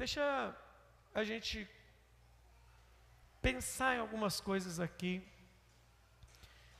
[0.00, 0.56] Deixa
[1.14, 1.68] a gente
[3.42, 5.22] pensar em algumas coisas aqui.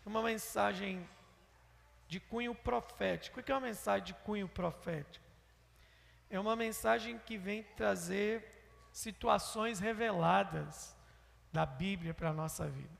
[0.06, 1.06] Uma mensagem
[2.08, 3.38] de cunho profético.
[3.38, 5.22] O que é uma mensagem de cunho profético?
[6.30, 8.42] É uma mensagem que vem trazer
[8.90, 10.96] situações reveladas
[11.52, 12.98] da Bíblia para a nossa vida.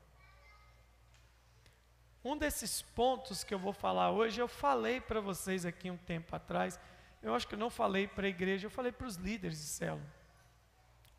[2.23, 6.35] Um desses pontos que eu vou falar hoje, eu falei para vocês aqui um tempo
[6.35, 6.79] atrás.
[7.21, 9.67] Eu acho que eu não falei para a igreja, eu falei para os líderes de
[9.67, 10.21] célula.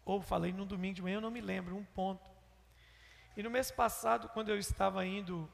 [0.04, 2.28] Ou falei no domingo de manhã, eu não me lembro, um ponto.
[3.36, 5.50] E no mês passado, quando eu estava indo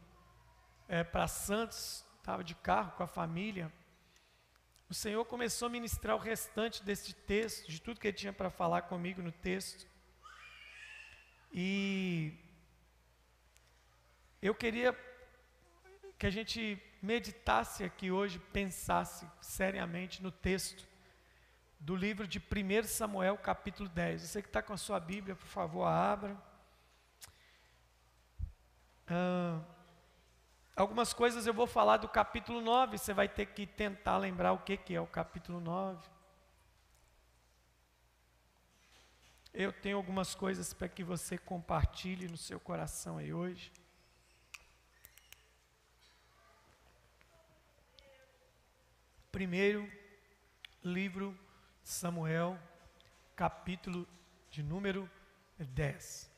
[0.89, 3.71] é, para Santos, estava de carro com a família,
[4.89, 8.49] o Senhor começou a ministrar o restante desse texto, de tudo que Ele tinha para
[8.49, 9.87] falar comigo no texto.
[11.53, 12.33] E
[14.41, 14.99] eu queria
[16.19, 20.87] que a gente meditasse aqui hoje, pensasse seriamente no texto
[21.79, 24.23] do livro de 1 Samuel, capítulo 10.
[24.23, 26.37] Você que está com a sua Bíblia, por favor, abra.
[29.07, 29.61] Ah,
[30.77, 34.59] algumas coisas eu vou falar do capítulo 9, você vai ter que tentar lembrar o
[34.59, 36.09] que, que é o capítulo 9.
[39.55, 43.73] Eu tenho algumas coisas para que você compartilhe no seu coração aí hoje.
[49.39, 49.89] Primeiro
[50.83, 51.33] livro
[51.85, 52.59] de Samuel,
[53.37, 54.05] capítulo
[54.51, 55.09] de número
[55.57, 56.29] 10.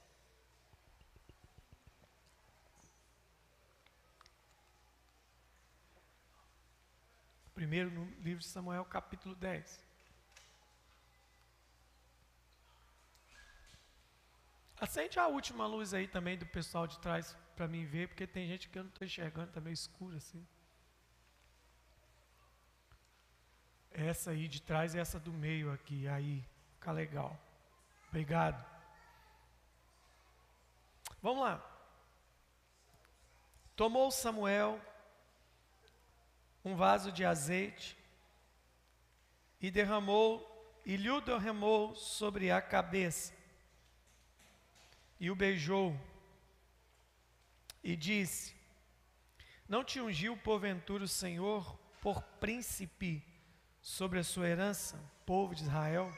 [7.55, 7.89] Primeiro
[8.21, 9.83] livro de Samuel, capítulo 10.
[14.79, 18.47] Acende a última luz aí também do pessoal de trás para mim ver, porque tem
[18.47, 20.47] gente que eu não estou enxergando, está meio escuro assim.
[23.93, 26.07] Essa aí de trás e essa do meio aqui.
[26.09, 27.39] Aí, fica legal.
[28.09, 28.65] Obrigado.
[31.23, 31.67] Vamos lá.
[33.77, 34.81] Tomou Samuel
[36.65, 37.97] um vaso de azeite
[39.61, 40.47] e derramou,
[40.85, 43.35] e lhe derramou sobre a cabeça,
[45.19, 45.99] e o beijou,
[47.83, 48.55] e disse:
[49.69, 53.23] Não te ungiu porventura o Senhor por príncipe
[53.91, 54.97] sobre a sua herança,
[55.27, 56.17] povo de Israel.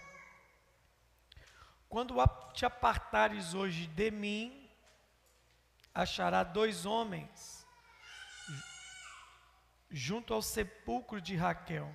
[1.88, 2.14] Quando
[2.52, 4.68] te apartares hoje de mim,
[5.94, 7.66] achará dois homens
[9.90, 11.90] junto ao sepulcro de Raquel,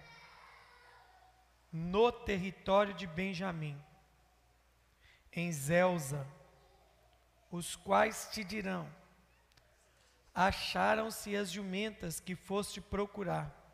[1.71, 3.79] no território de Benjamim,
[5.31, 6.27] em Zelza,
[7.51, 8.91] os quais te dirão:
[10.33, 13.66] Acharam-se as jumentas que foste procurar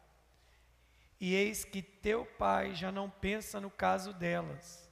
[1.23, 4.91] e eis que teu pai já não pensa no caso delas,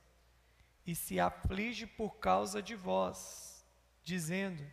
[0.87, 3.67] e se aflige por causa de vós,
[4.01, 4.65] dizendo: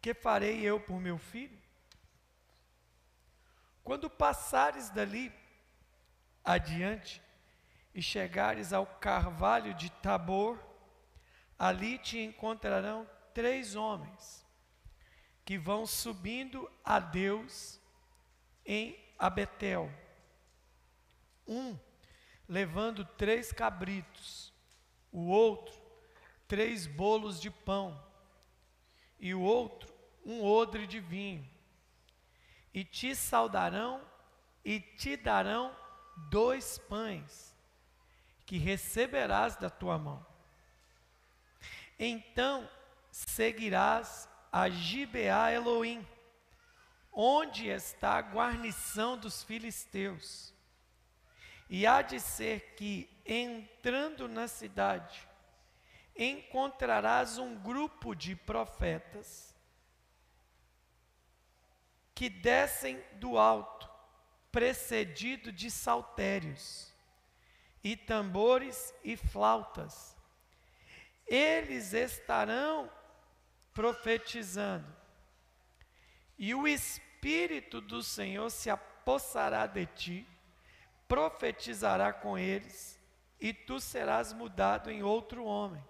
[0.00, 1.60] Que farei eu por meu filho?
[3.82, 5.34] Quando passares dali
[6.44, 7.20] adiante
[7.92, 10.56] e chegares ao carvalho de Tabor,
[11.58, 14.46] ali te encontrarão três homens
[15.44, 17.80] que vão subindo a Deus
[18.64, 19.92] em a Betel.
[21.46, 21.78] Um
[22.48, 24.52] levando três cabritos,
[25.12, 25.80] o outro
[26.48, 28.02] três bolos de pão,
[29.20, 29.94] e o outro
[30.24, 31.48] um odre de vinho.
[32.74, 34.02] E te saudarão
[34.64, 35.76] e te darão
[36.28, 37.56] dois pães,
[38.44, 40.26] que receberás da tua mão.
[41.96, 42.68] Então
[43.12, 46.04] seguirás a Gibeá Elohim
[47.12, 50.54] onde está a guarnição dos filisteus.
[51.68, 55.28] E há de ser que, entrando na cidade,
[56.16, 59.54] encontrarás um grupo de profetas
[62.14, 63.88] que descem do alto,
[64.52, 66.92] precedido de saltérios,
[67.82, 70.14] e tambores e flautas.
[71.26, 72.90] Eles estarão
[73.72, 75.00] profetizando
[76.40, 77.09] e o Espírito
[77.80, 80.26] do Senhor se apossará de ti,
[81.06, 82.98] profetizará com eles,
[83.40, 85.82] e tu serás mudado em outro homem.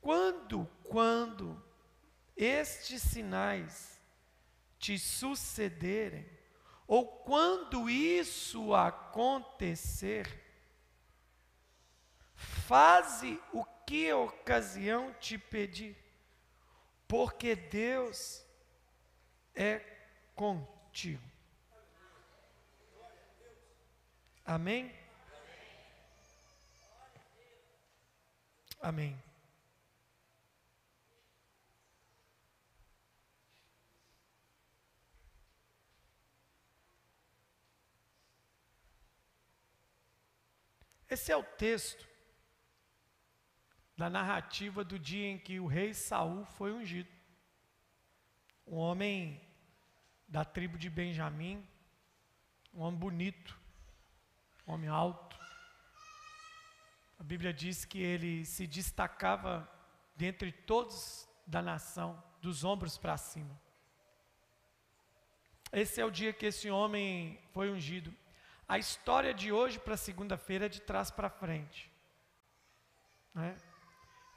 [0.00, 1.62] Quando, quando
[2.36, 4.00] estes sinais
[4.78, 6.28] te sucederem,
[6.86, 10.26] ou quando isso acontecer,
[12.34, 16.02] faze o que a ocasião te pedir
[17.12, 18.41] porque Deus
[19.54, 19.80] é
[20.34, 21.22] contigo.
[24.44, 24.92] Amém?
[28.80, 29.16] Amém.
[41.12, 42.08] Esse é o texto
[43.94, 47.11] da narrativa do dia em que o rei Saul foi ungido.
[48.72, 49.38] Um homem
[50.26, 51.62] da tribo de Benjamim,
[52.72, 53.60] um homem bonito,
[54.66, 55.38] um homem alto.
[57.20, 59.70] A Bíblia diz que ele se destacava
[60.16, 63.60] dentre todos da nação, dos ombros para cima.
[65.70, 68.10] Esse é o dia que esse homem foi ungido.
[68.66, 71.92] A história de hoje para segunda-feira é de trás para frente.
[73.34, 73.54] Né?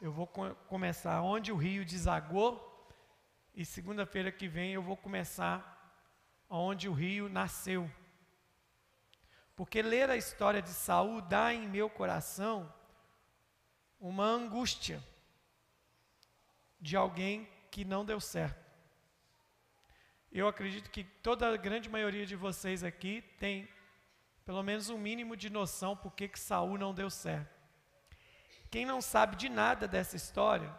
[0.01, 2.74] Eu vou co começar onde o rio desagou,
[3.55, 5.71] e segunda-feira que vem eu vou começar
[6.49, 7.89] onde o rio nasceu.
[9.55, 12.71] Porque ler a história de Saul dá em meu coração
[13.97, 15.01] uma angústia
[16.81, 18.65] de alguém que não deu certo.
[20.29, 23.69] Eu acredito que toda a grande maioria de vocês aqui tem
[24.43, 27.55] pelo menos um mínimo de noção por que, que Saul não deu certo.
[28.69, 30.77] Quem não sabe de nada dessa história,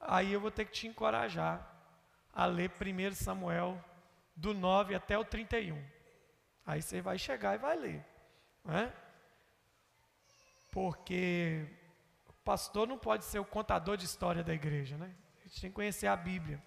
[0.00, 1.71] aí eu vou ter que te encorajar
[2.32, 3.82] a ler 1 Samuel
[4.34, 5.82] do 9 até o 31.
[6.64, 8.04] Aí você vai chegar e vai ler.
[8.64, 8.92] Não é?
[10.70, 11.66] Porque
[12.26, 15.14] o pastor não pode ser o contador de história da igreja, né?
[15.40, 16.62] A gente tem que conhecer a Bíblia.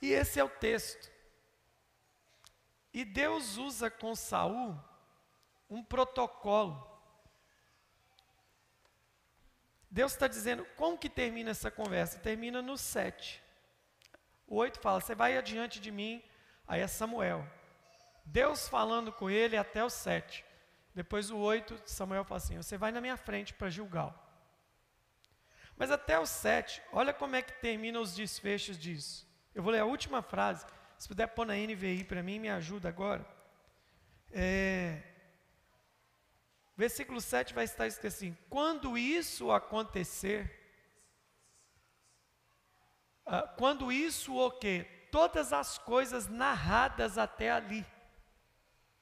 [0.00, 1.10] E esse é o texto.
[2.92, 4.78] E Deus usa com Saul
[5.68, 6.89] um protocolo.
[9.90, 12.18] Deus está dizendo, como que termina essa conversa?
[12.18, 13.42] Termina no 7.
[14.46, 16.22] O 8 fala, você vai adiante de mim,
[16.66, 17.46] aí é Samuel.
[18.24, 20.44] Deus falando com ele até o 7.
[20.94, 24.14] Depois o 8, Samuel fala assim, você vai na minha frente para Gilgal.
[25.76, 29.26] Mas até o 7, olha como é que termina os desfechos disso.
[29.54, 30.64] Eu vou ler a última frase,
[30.98, 33.26] se puder pôr na NVI para mim, me ajuda agora.
[34.30, 35.02] É,
[36.80, 40.50] versículo 7 vai estar escrito assim: Quando isso acontecer,
[43.26, 44.84] uh, quando isso o que?
[45.12, 47.86] Todas as coisas narradas até ali.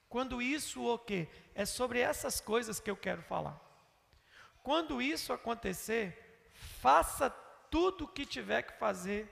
[0.08, 1.28] Quando isso o que?
[1.54, 3.58] É sobre essas coisas que eu quero falar.
[4.62, 7.30] Quando isso acontecer, faça
[7.70, 9.30] tudo o que tiver que fazer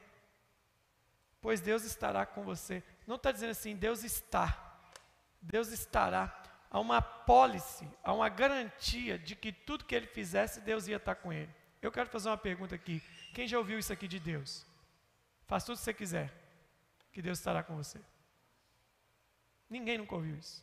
[1.46, 2.82] pois Deus estará com você.
[3.06, 4.80] Não está dizendo assim, Deus está.
[5.40, 6.42] Deus estará.
[6.76, 11.14] Há uma pólice, há uma garantia de que tudo que ele fizesse, Deus ia estar
[11.14, 11.50] com ele.
[11.80, 13.02] Eu quero fazer uma pergunta aqui.
[13.32, 14.66] Quem já ouviu isso aqui de Deus?
[15.46, 16.30] Faz tudo o que você quiser,
[17.12, 17.98] que Deus estará com você.
[19.70, 20.62] Ninguém nunca ouviu isso.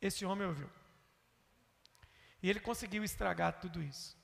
[0.00, 0.70] Esse homem ouviu.
[2.40, 4.16] E ele conseguiu estragar tudo isso.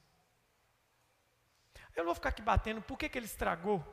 [1.96, 3.84] Eu não vou ficar aqui batendo, por que, que ele estragou?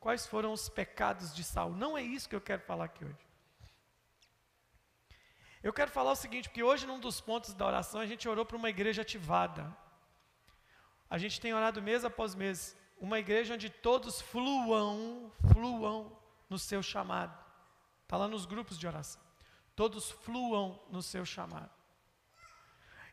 [0.00, 1.74] quais foram os pecados de Saul.
[1.74, 3.31] Não é isso que eu quero falar aqui hoje.
[5.62, 8.44] Eu quero falar o seguinte, porque hoje num dos pontos da oração a gente orou
[8.44, 9.74] para uma igreja ativada.
[11.08, 16.18] A gente tem orado mês após mês, uma igreja onde todos fluam, fluam
[16.50, 17.38] no seu chamado.
[18.02, 19.22] Está lá nos grupos de oração.
[19.76, 21.70] Todos fluam no seu chamado.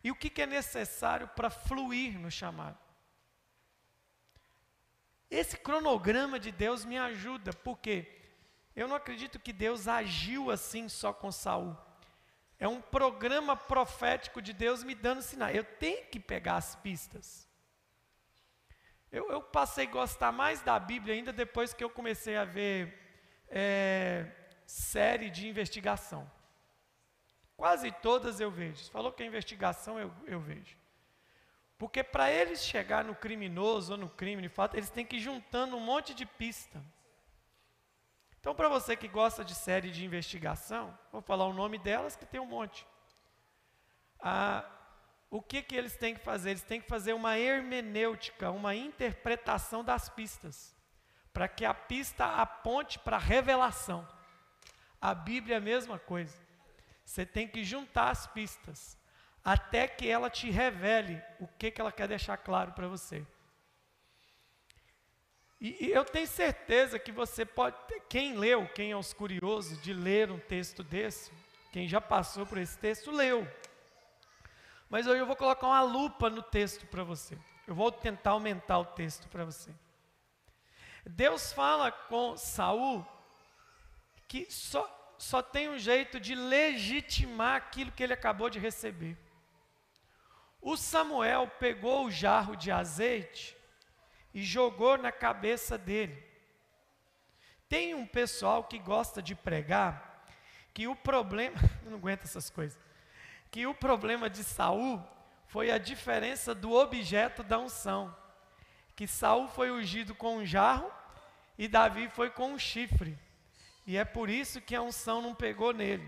[0.04, 2.80] E o que, que é necessário para fluir no chamado?
[5.30, 8.12] Esse cronograma de Deus me ajuda, porque
[8.76, 11.78] eu não acredito que Deus agiu assim só com Saul.
[12.60, 15.56] É um programa profético de Deus me dando sinais.
[15.56, 17.48] Eu tenho que pegar as pistas.
[19.12, 22.94] Eu, eu, passei a gostar mais da Bíblia ainda depois que eu comecei a ver
[23.48, 24.26] é,
[24.66, 26.30] série de investigação.
[27.56, 28.90] Quase todas eu vejo.
[28.92, 30.78] Falou que é investigação, eu, eu vejo.
[31.78, 35.22] Porque para eles chegar no criminoso ou no crime, de fato, eles têm que ir
[35.22, 36.84] juntando um monte de pista.
[38.40, 42.26] Então, para você que gosta de série de investigação, vou falar o nome delas, que
[42.26, 42.88] tem um monte.
[44.20, 44.64] Ah,
[45.30, 46.52] o que, que eles têm que fazer?
[46.52, 50.76] Eles têm que fazer uma hermenêutica, uma interpretação das pistas,
[51.34, 54.08] para que a pista aponte para a revelação.
[55.02, 56.38] A Bíblia é a mesma coisa.
[57.06, 58.98] Você tem que juntar as pistas
[59.44, 63.26] até que ela te revele o que, que ela quer deixar claro para você.
[65.62, 67.76] E, eu tenho certeza que você pode,
[68.08, 71.32] quem leu, quem é os curiosos de ler um texto desse,
[71.72, 73.46] quem já passou por esse texto, leu.
[74.90, 77.38] Mas hoje eu vou colocar uma lupa no texto para você.
[77.68, 79.72] Eu vou tentar aumentar o texto para você.
[81.06, 83.06] Deus fala com Saul
[84.28, 89.18] que só, só tem um jeito de legitimar aquilo que ele acabou de receber.
[90.62, 93.59] O Samuel pegou o jarro de azeite
[94.34, 96.24] e jogou na cabeça dele.
[97.68, 100.26] Tem um pessoal que gosta de pregar
[100.74, 102.80] que o problema, eu não aguento essas coisas,
[103.52, 105.02] que o problema de Saul
[105.48, 108.16] foi a diferença do objeto da unção.
[108.96, 110.92] Que Saul foi ungido com um jarro
[111.58, 113.18] e Davi foi com um chifre.
[113.86, 116.08] E é por isso que a unção não pegou nele.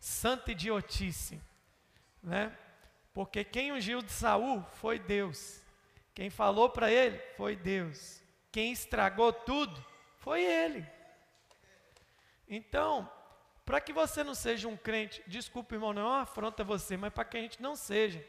[0.00, 1.40] Santa idiotice,
[2.22, 2.56] né?
[3.12, 5.62] Porque quem ungiu de Saul foi Deus.
[6.14, 8.22] Quem falou para ele foi Deus.
[8.52, 9.84] Quem estragou tudo
[10.18, 10.86] foi ele.
[12.48, 13.10] Então,
[13.64, 16.96] para que você não seja um crente, desculpa, irmão, não é uma afronta a você,
[16.96, 18.24] mas para que a gente não seja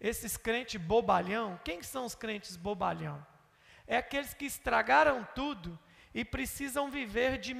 [0.00, 3.24] esses crentes bobalhão, quem são os crentes bobalhão?
[3.86, 5.78] É aqueles que estragaram tudo
[6.14, 7.54] e precisam viver de,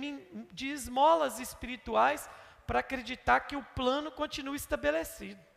[0.53, 2.31] de esmolas espirituais
[2.67, 5.50] para acreditar que o plano continua estabelecido.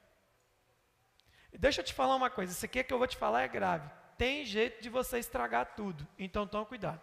[1.57, 3.47] Deixa eu te falar uma coisa, isso aqui é que eu vou te falar é
[3.47, 3.89] grave.
[4.17, 7.01] Tem jeito de você estragar tudo, então tome cuidado.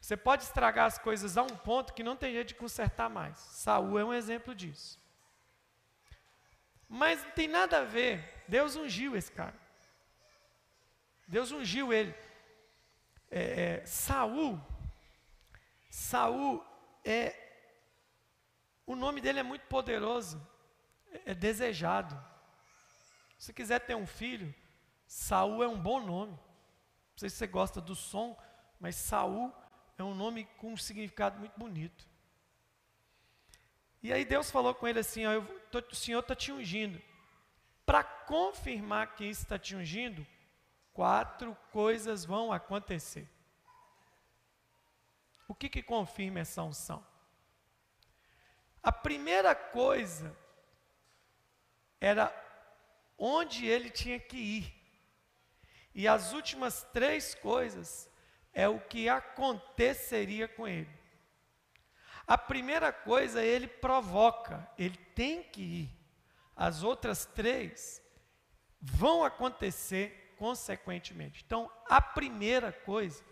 [0.00, 3.38] Você pode estragar as coisas a um ponto que não tem jeito de consertar mais.
[3.38, 5.00] Saul é um exemplo disso.
[6.88, 8.42] Mas não tem nada a ver.
[8.48, 9.54] Deus ungiu esse cara.
[11.26, 12.14] Deus ungiu ele.
[13.30, 14.60] É, é, Saul,
[15.88, 16.62] Saul
[17.04, 17.34] é
[18.86, 20.44] o nome dele é muito poderoso,
[21.12, 22.31] é, é desejado.
[23.42, 24.54] Se quiser ter um filho,
[25.04, 26.30] Saul é um bom nome.
[26.30, 28.40] Não sei se você gosta do som,
[28.78, 29.52] mas Saul
[29.98, 32.08] é um nome com um significado muito bonito.
[34.00, 35.40] E aí Deus falou com ele assim: ó,
[35.72, 37.02] tô, o Senhor está te ungindo.
[37.84, 40.24] Para confirmar que isso está te ungindo,
[40.92, 43.28] quatro coisas vão acontecer.
[45.48, 47.04] O que, que confirma essa unção?
[48.80, 50.32] A primeira coisa
[52.00, 52.32] era
[53.24, 54.74] onde ele tinha que ir.
[55.94, 58.10] E as últimas três coisas
[58.52, 60.90] é o que aconteceria com ele.
[62.26, 65.90] A primeira coisa ele provoca, ele tem que ir.
[66.56, 68.02] As outras três
[68.80, 71.44] vão acontecer consequentemente.
[71.46, 73.22] Então, a primeira coisa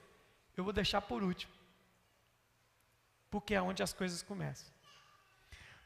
[0.56, 1.52] eu vou deixar por último,
[3.28, 4.73] porque é onde as coisas começam.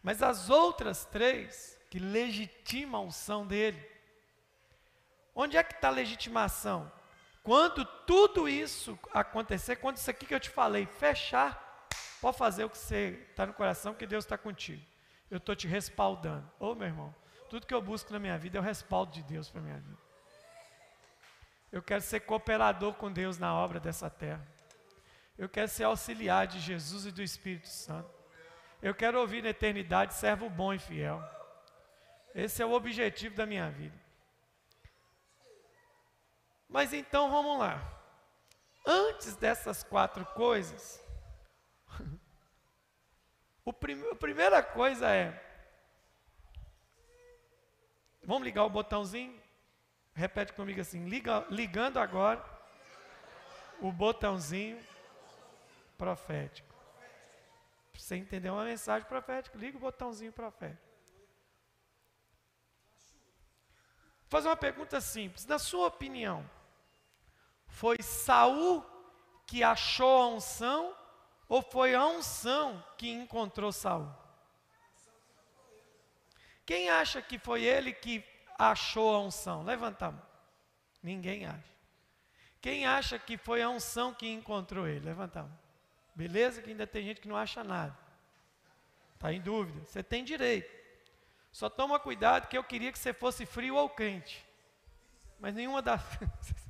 [0.03, 3.94] Mas as outras três, que legitimam a unção dele,
[5.35, 6.91] Onde é que está a legitimação?
[7.43, 11.87] Quando tudo isso acontecer, quando isso aqui que eu te falei fechar,
[12.21, 14.83] pode fazer o que você está no coração, que Deus está contigo.
[15.31, 16.49] Eu estou te respaldando.
[16.59, 17.15] Ô oh, meu irmão,
[17.51, 19.79] tudo que eu busco na minha vida é o respaldo de Deus para a minha
[19.79, 19.99] vida.
[21.71, 24.47] Eu quero ser cooperador com Deus na obra dessa terra.
[25.37, 28.09] Eu quero ser auxiliar de Jesus e do Espírito Santo.
[28.81, 31.23] Eu quero ouvir na eternidade servo bom e fiel.
[32.35, 34.04] Esse é o objetivo da minha vida.
[36.75, 37.81] Mas então vamos lá.
[38.85, 41.01] Antes dessas quatro coisas,
[43.79, 45.41] prim a primeira coisa é.
[48.25, 49.41] Vamos ligar o botãozinho?
[50.15, 52.45] Repete comigo assim: liga, ligando agora
[53.81, 54.85] o botãozinho
[55.97, 56.75] profético.
[57.93, 60.83] Para você entender uma mensagem profética, liga o botãozinho profético.
[64.23, 65.47] Vou fazer uma pergunta simples.
[65.47, 66.45] Na sua opinião,
[67.75, 68.87] foi Saul
[69.47, 70.97] que achou a unção
[71.49, 74.09] ou foi a unção que encontrou Saul?
[76.65, 78.25] Quem acha que foi ele que
[78.57, 79.65] achou a unção?
[79.65, 80.23] Levanta a mão.
[81.03, 81.75] Ninguém acha.
[82.61, 85.05] Quem acha que foi a unção que encontrou ele?
[85.05, 85.59] Levanta a mão.
[86.15, 86.63] Beleza?
[86.63, 87.99] Que ainda tem gente que não acha nada.
[89.15, 89.85] Está em dúvida.
[89.85, 90.73] Você tem direito.
[91.51, 94.47] Só toma cuidado que eu queria que você fosse frio ou crente.
[95.41, 96.01] Mas nenhuma das.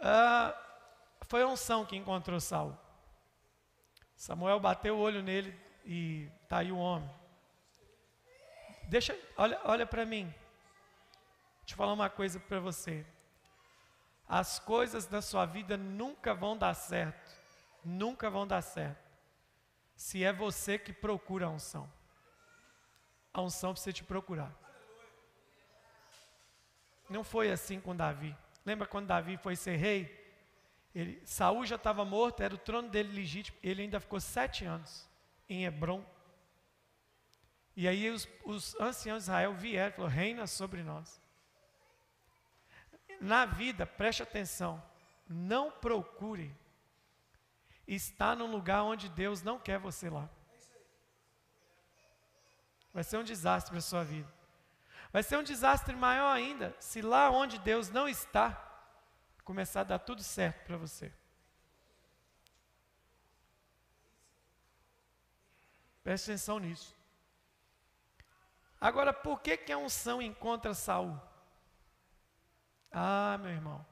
[0.00, 0.54] Ah,
[1.22, 2.76] foi a unção que encontrou Saul.
[4.16, 7.08] Samuel bateu o olho nele e está aí o homem.
[8.84, 10.24] Deixa, olha, olha para mim.
[11.60, 13.04] Deixa eu falar uma coisa para você.
[14.26, 17.30] As coisas da sua vida nunca vão dar certo.
[17.84, 19.08] Nunca vão dar certo.
[19.94, 21.90] Se é você que procura a unção.
[23.32, 24.52] A unção precisa te procurar.
[27.08, 28.36] Não foi assim com Davi.
[28.68, 30.14] Lembra quando Davi foi ser rei?
[30.94, 33.56] Ele, Saul já estava morto, era o trono dele legítimo.
[33.62, 35.08] Ele ainda ficou sete anos
[35.48, 36.04] em Hebron.
[37.74, 41.18] E aí os, os anciãos de Israel vieram e falaram: reina sobre nós.
[43.18, 44.82] Na vida, preste atenção,
[45.26, 46.54] não procure
[47.86, 50.28] estar num lugar onde Deus não quer você lá.
[52.92, 54.37] Vai ser um desastre para a sua vida.
[55.12, 58.64] Vai ser um desastre maior ainda se lá onde Deus não está,
[59.44, 61.12] começar a dar tudo certo para você.
[66.02, 66.96] Preste atenção nisso.
[68.80, 71.20] Agora, por que, que a unção encontra Saul?
[72.90, 73.84] Ah, meu irmão.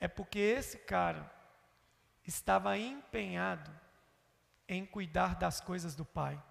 [0.00, 1.30] É porque esse cara
[2.26, 3.70] estava empenhado
[4.66, 6.42] em cuidar das coisas do Pai.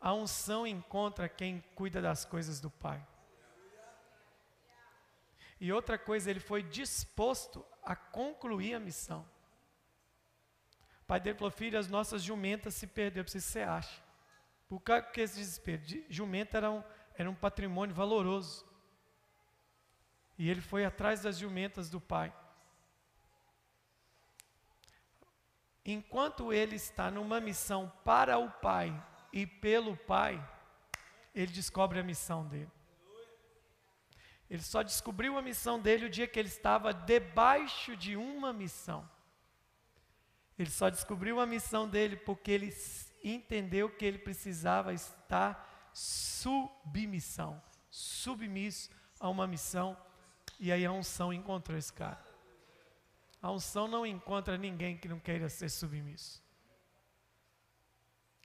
[0.00, 3.04] A unção encontra quem cuida das coisas do Pai.
[5.60, 9.26] E outra coisa, ele foi disposto a concluir a missão.
[11.02, 13.24] O pai dele falou: Filho, as nossas jumentas se perderam.
[13.24, 14.02] Para você acha?
[14.68, 15.82] Por que esse desespero?
[16.08, 18.64] Jumenta era um, era um patrimônio valoroso.
[20.38, 22.32] E ele foi atrás das jumentas do pai.
[25.84, 28.92] Enquanto ele está numa missão para o pai
[29.32, 30.42] e pelo pai,
[31.34, 32.70] ele descobre a missão dele.
[34.50, 39.08] Ele só descobriu a missão dele o dia que ele estava debaixo de uma missão.
[40.58, 42.74] Ele só descobriu a missão dele porque ele
[43.22, 49.96] entendeu que ele precisava estar submissão, submisso a uma missão,
[50.58, 52.24] e aí a unção encontrou esse cara.
[53.40, 56.42] A unção não encontra ninguém que não queira ser submisso.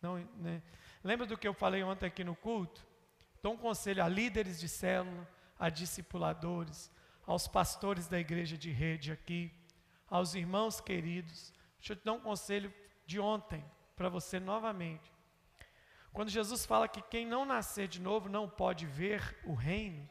[0.03, 0.61] Não, né?
[1.01, 2.85] Lembra do que eu falei ontem aqui no culto?
[3.41, 5.25] Dou um conselho a líderes de célula,
[5.57, 6.91] a discipuladores,
[7.25, 9.49] aos pastores da igreja de rede aqui,
[10.09, 11.53] aos irmãos queridos.
[11.77, 12.73] Deixa eu te dar um conselho
[13.05, 13.63] de ontem
[13.95, 15.09] para você novamente.
[16.11, 20.07] Quando Jesus fala que quem não nascer de novo não pode ver o reino,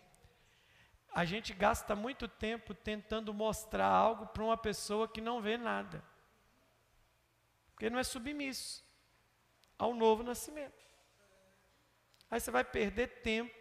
[1.14, 6.02] a gente gasta muito tempo tentando mostrar algo para uma pessoa que não vê nada.
[7.72, 8.90] Porque não é submisso
[9.78, 10.82] ao novo nascimento.
[12.30, 13.54] Aí você vai perder tempo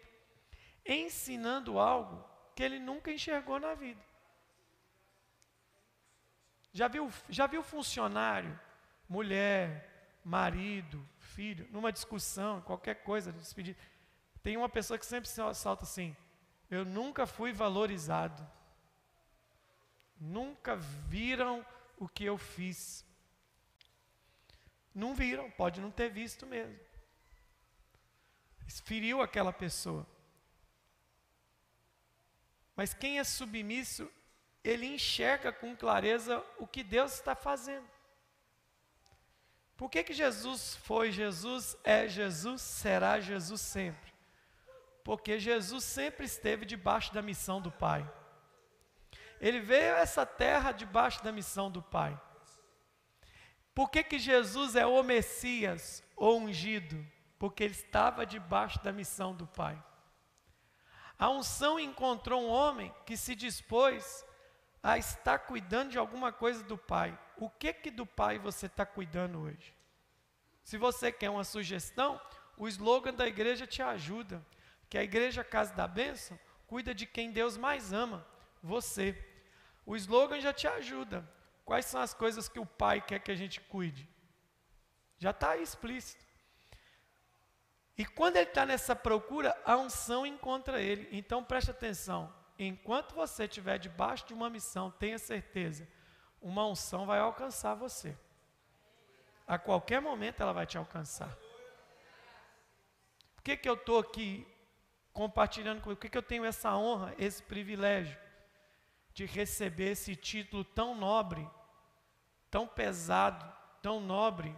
[0.84, 4.02] ensinando algo que ele nunca enxergou na vida.
[6.72, 8.58] Já viu, já viu funcionário,
[9.08, 13.76] mulher, marido, filho, numa discussão, qualquer coisa, despedir.
[14.42, 16.16] Tem uma pessoa que sempre salta assim:
[16.70, 18.46] Eu nunca fui valorizado.
[20.18, 21.66] Nunca viram
[21.98, 23.04] o que eu fiz.
[24.94, 26.78] Não viram, pode não ter visto mesmo.
[28.84, 30.06] Feriu aquela pessoa.
[32.74, 34.10] Mas quem é submisso,
[34.64, 37.86] ele enxerga com clareza o que Deus está fazendo.
[39.76, 44.12] Por que, que Jesus foi Jesus, é Jesus, será Jesus sempre?
[45.02, 48.08] Porque Jesus sempre esteve debaixo da missão do Pai.
[49.40, 52.18] Ele veio a essa terra debaixo da missão do Pai.
[53.74, 57.04] Por que, que Jesus é o Messias, o ungido?
[57.38, 59.82] Porque ele estava debaixo da missão do Pai.
[61.18, 64.24] A unção encontrou um homem que se dispôs
[64.82, 67.16] a estar cuidando de alguma coisa do Pai.
[67.36, 69.74] O que que do Pai você está cuidando hoje?
[70.62, 72.20] Se você quer uma sugestão,
[72.56, 74.44] o slogan da igreja te ajuda.
[74.88, 78.26] Que a igreja Casa da Bênção cuida de quem Deus mais ama,
[78.62, 79.16] você.
[79.86, 81.28] O slogan já te ajuda.
[81.72, 84.06] Quais são as coisas que o Pai quer que a gente cuide?
[85.16, 86.22] Já está explícito.
[87.96, 91.08] E quando ele está nessa procura, a unção encontra ele.
[91.10, 92.30] Então preste atenção.
[92.58, 95.88] Enquanto você estiver debaixo de uma missão, tenha certeza,
[96.42, 98.14] uma unção vai alcançar você.
[99.46, 101.34] A qualquer momento ela vai te alcançar.
[103.34, 104.46] Por que, que eu estou aqui
[105.10, 108.20] compartilhando com Por que, que eu tenho essa honra, esse privilégio
[109.14, 111.48] de receber esse título tão nobre,
[112.52, 114.54] tão pesado, tão nobre,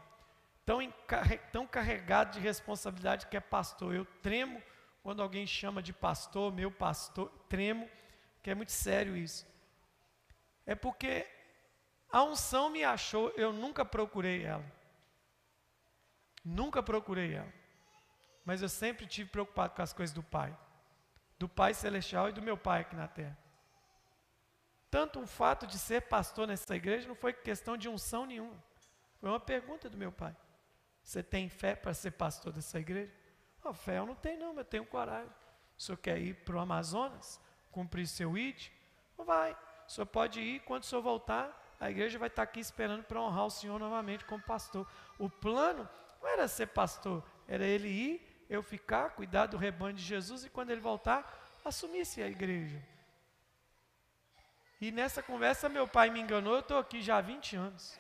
[0.67, 0.81] tão,
[1.53, 3.95] tão carregado de responsabilidade que é pastor.
[3.95, 4.61] Eu tremo
[5.01, 7.89] quando alguém chama de pastor, meu pastor, tremo,
[8.43, 9.47] que é muito sério isso.
[10.67, 11.25] É porque
[12.11, 14.65] a unção me achou, eu nunca procurei ela.
[16.45, 17.53] Nunca procurei ela.
[18.45, 20.57] Mas eu sempre tive preocupado com as coisas do Pai.
[21.39, 23.39] Do Pai Celestial e do meu Pai aqui na terra.
[24.95, 28.63] Tanto o fato de ser pastor nessa igreja não foi questão de unção nenhuma.
[29.19, 30.37] Foi uma pergunta do meu pai.
[31.03, 33.13] Você tem fé para ser pastor dessa igreja?
[33.65, 35.35] Oh, fé eu não tenho, não, mas eu tenho coragem.
[35.77, 37.41] O senhor quer ir para o Amazonas,
[37.73, 38.69] cumprir seu ID?
[39.19, 39.59] Não vai.
[39.89, 43.21] O senhor pode ir, quando o senhor voltar, a igreja vai estar aqui esperando para
[43.21, 44.87] honrar o senhor novamente como pastor.
[45.19, 45.89] O plano
[46.23, 50.51] não era ser pastor, era ele ir, eu ficar, cuidar do rebanho de Jesus e
[50.51, 52.94] quando ele voltar, assumisse a igreja.
[54.85, 57.99] E nessa conversa meu pai me enganou, eu estou aqui já há 20 anos.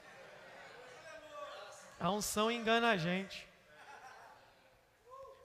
[1.98, 3.48] A unção engana a gente.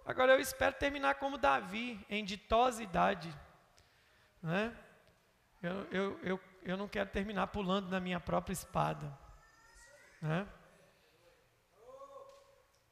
[0.05, 3.33] Agora eu espero terminar como Davi, em ditosa idade.
[4.43, 4.75] Né?
[5.63, 9.09] Eu, eu, eu, eu não quero terminar pulando na minha própria espada.
[10.21, 10.45] Né?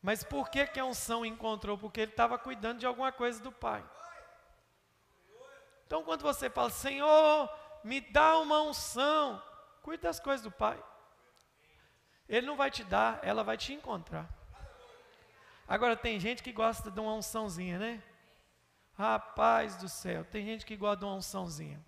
[0.01, 1.77] Mas por que, que a unção encontrou?
[1.77, 3.83] Porque ele estava cuidando de alguma coisa do Pai.
[5.86, 7.49] Então, quando você fala, Senhor,
[7.84, 9.42] me dá uma unção,
[9.82, 10.82] cuide das coisas do Pai.
[12.28, 14.28] Ele não vai te dar, ela vai te encontrar.
[15.68, 18.04] Agora, tem gente que gosta de uma unçãozinha, né?
[18.98, 21.84] Rapaz do céu, tem gente que gosta de uma unçãozinha.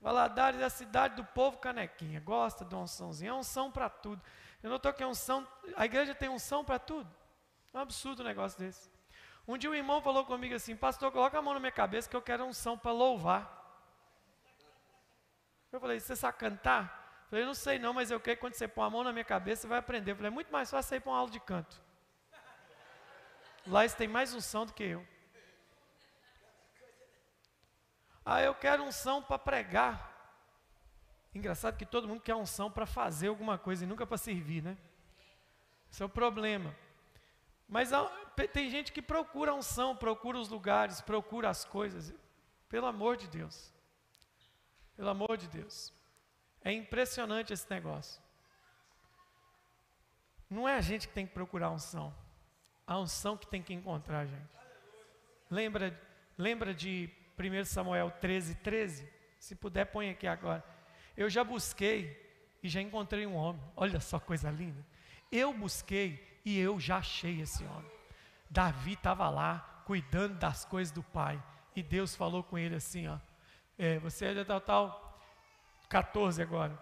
[0.00, 4.22] Valadares é a cidade do povo canequinha, gosta de uma unçãozinha, é unção para tudo.
[4.62, 7.08] Eu não estou que é unção, a igreja tem unção para tudo.
[7.72, 8.90] É um absurdo um negócio desse.
[9.46, 12.16] Um dia um irmão falou comigo assim, pastor, coloca a mão na minha cabeça que
[12.16, 13.59] eu quero unção para louvar.
[15.72, 17.22] Eu falei, você sabe cantar?
[17.24, 19.12] Eu falei, não sei não, mas eu quero que quando você pôr a mão na
[19.12, 20.12] minha cabeça, você vai aprender.
[20.12, 21.80] Eu falei, é muito mais fácil ir para uma aula de canto.
[23.66, 25.06] Lá eles têm mais unção do que eu.
[28.24, 30.10] Ah, eu quero unção para pregar.
[31.34, 34.76] Engraçado que todo mundo quer unção para fazer alguma coisa e nunca para servir, né?
[35.90, 36.74] Esse é o problema.
[37.68, 37.90] Mas
[38.52, 42.12] tem gente que procura unção, procura os lugares, procura as coisas.
[42.68, 43.72] Pelo amor de Deus.
[45.00, 45.94] Pelo amor de Deus.
[46.62, 48.20] É impressionante esse negócio.
[50.50, 52.14] Não é a gente que tem que procurar unção.
[52.86, 54.50] A unção que tem que encontrar, gente.
[55.48, 55.98] Lembra,
[56.36, 57.08] lembra de
[57.38, 59.10] 1 Samuel 13, 13?
[59.38, 60.62] Se puder, põe aqui agora.
[61.16, 63.62] Eu já busquei e já encontrei um homem.
[63.74, 64.84] Olha só coisa linda.
[65.32, 67.90] Eu busquei e eu já achei esse homem.
[68.50, 71.42] Davi estava lá, cuidando das coisas do pai.
[71.74, 73.18] E Deus falou com ele assim: ó,
[73.80, 75.18] é, você é de tal, tal,
[75.88, 76.78] 14 agora.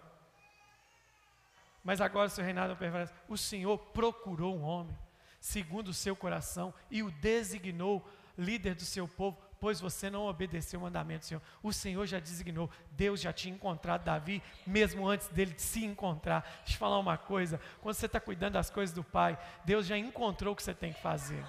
[1.83, 3.13] Mas agora seu reinado permanece.
[3.27, 4.97] O Senhor procurou um homem,
[5.39, 8.07] segundo o seu coração, e o designou
[8.37, 11.41] líder do seu povo pois você não obedeceu o mandamento do Senhor.
[11.61, 16.41] O Senhor já designou, Deus já tinha encontrado Davi, mesmo antes dele se encontrar.
[16.59, 19.97] Deixa eu falar uma coisa: quando você está cuidando das coisas do Pai, Deus já
[19.97, 21.43] encontrou o que você tem que fazer.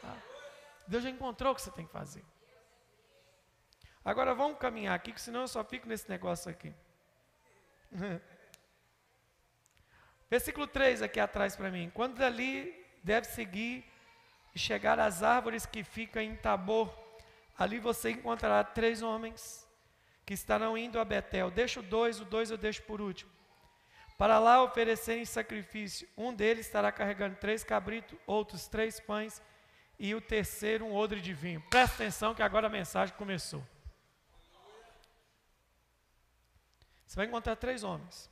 [0.00, 0.16] Tá?
[0.88, 2.24] Deus já encontrou o que você tem que fazer.
[4.04, 6.74] Agora vamos caminhar aqui, que senão eu só fico nesse negócio aqui.
[10.28, 11.90] Versículo 3 aqui atrás para mim.
[11.94, 13.84] Quando dali deve seguir
[14.54, 16.92] e chegar às árvores que ficam em Tabor,
[17.56, 19.66] ali você encontrará três homens
[20.26, 21.50] que estarão indo a Betel.
[21.50, 23.30] Deixo dois, o dois eu deixo por último.
[24.18, 26.06] Para lá oferecerem sacrifício.
[26.16, 29.42] Um deles estará carregando três cabritos, outros três pães
[29.98, 31.62] e o terceiro um odre de vinho.
[31.70, 33.64] Presta atenção que agora a mensagem começou.
[37.06, 38.30] Você vai encontrar três homens,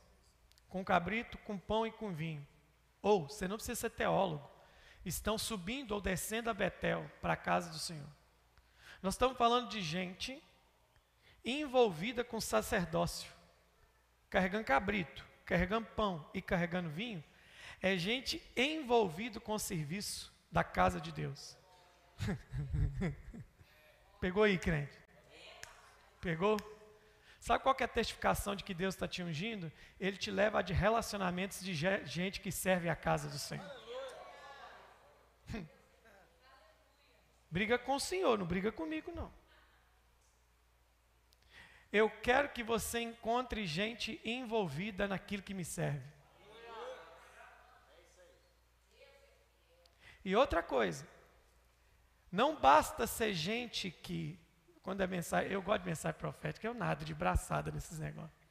[0.69, 2.45] com cabrito, com pão e com vinho.
[3.01, 4.53] Ou, você não precisa ser teólogo
[5.05, 8.07] estão subindo ou descendo a Betel para a casa do Senhor.
[9.01, 10.41] Nós estamos falando de gente
[11.43, 13.31] envolvida com sacerdócio,
[14.29, 17.23] carregando cabrito, carregando pão e carregando vinho.
[17.81, 21.57] É gente envolvido com o serviço da casa de Deus.
[24.21, 24.97] Pegou aí, crente?
[26.21, 26.57] Pegou?
[27.43, 29.69] Sabe qual é a testificação de que Deus está te ungindo?
[29.99, 33.69] Ele te leva a de relacionamentos de gente que serve a casa do Senhor.
[37.51, 39.29] briga com o Senhor, não briga comigo, não.
[41.91, 46.07] Eu quero que você encontre gente envolvida naquilo que me serve.
[50.23, 51.05] E outra coisa,
[52.31, 54.39] não basta ser gente que,
[54.83, 58.43] quando é mensagem, eu gosto de mensagem profética, eu nada de braçada nesses negócios.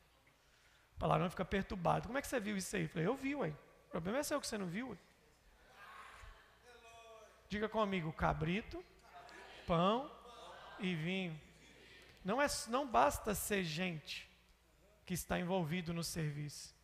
[0.96, 2.06] O palavra fica perturbado.
[2.06, 2.84] Como é que você viu isso aí?
[2.84, 3.50] Eu falei, eu vi, ué.
[3.88, 4.96] O problema é seu que você não viu, ué.
[7.50, 8.82] Diga comigo, cabrito,
[9.66, 10.10] pão
[10.78, 11.38] e vinho.
[12.24, 14.26] Não, é, não basta ser gente
[15.04, 16.74] que está envolvido no serviço.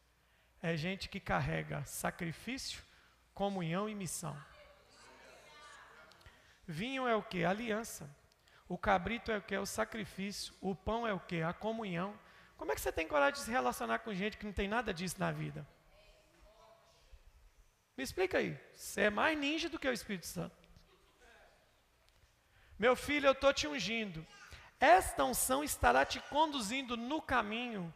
[0.61, 2.83] É gente que carrega sacrifício,
[3.33, 4.37] comunhão e missão.
[6.67, 7.45] Vinho é o que?
[7.45, 8.18] Aliança.
[8.69, 9.57] O cabrito é o que?
[9.57, 10.55] O sacrifício.
[10.61, 11.41] O pão é o que?
[11.43, 12.19] A comunhão.
[12.57, 14.93] Como é que você tem coragem de se relacionar com gente que não tem nada
[14.93, 15.67] disso na vida?
[17.97, 18.59] Me explica aí.
[18.75, 20.57] Você é mais ninja do que o Espírito Santo.
[22.79, 24.25] Meu filho, eu estou te ungindo.
[24.79, 27.93] Esta unção estará te conduzindo no caminho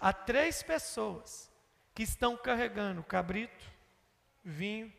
[0.00, 1.52] a três pessoas
[1.94, 3.64] que estão carregando cabrito,
[4.44, 4.92] vinho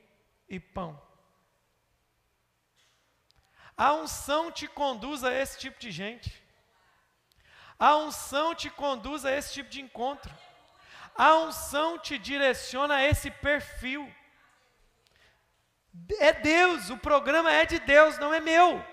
[0.48, 1.02] e pão.
[3.80, 6.44] A unção te conduz a esse tipo de gente.
[7.80, 10.30] A unção te conduz a esse tipo de encontro.
[11.16, 14.14] A unção te direciona a esse perfil.
[16.20, 18.86] É Deus, o programa é de Deus, não é meu.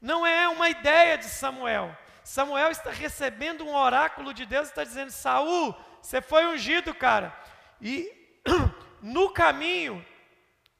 [0.00, 1.92] Não é uma ideia de Samuel.
[2.22, 7.36] Samuel está recebendo um oráculo de Deus e está dizendo: Saul, você foi ungido, cara.
[7.82, 8.12] E
[9.02, 10.06] no caminho,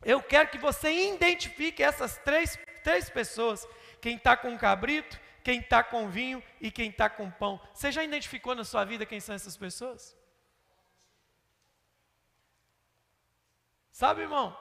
[0.04, 3.66] eu quero que você identifique essas três, três pessoas:
[4.00, 7.60] quem está com cabrito, quem está com vinho e quem está com pão.
[7.74, 10.16] Você já identificou na sua vida quem são essas pessoas?
[13.90, 14.56] Sabe, irmão?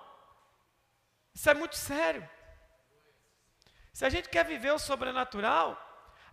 [1.35, 2.27] Isso é muito sério.
[3.93, 5.67] Se a gente quer viver o sobrenatural,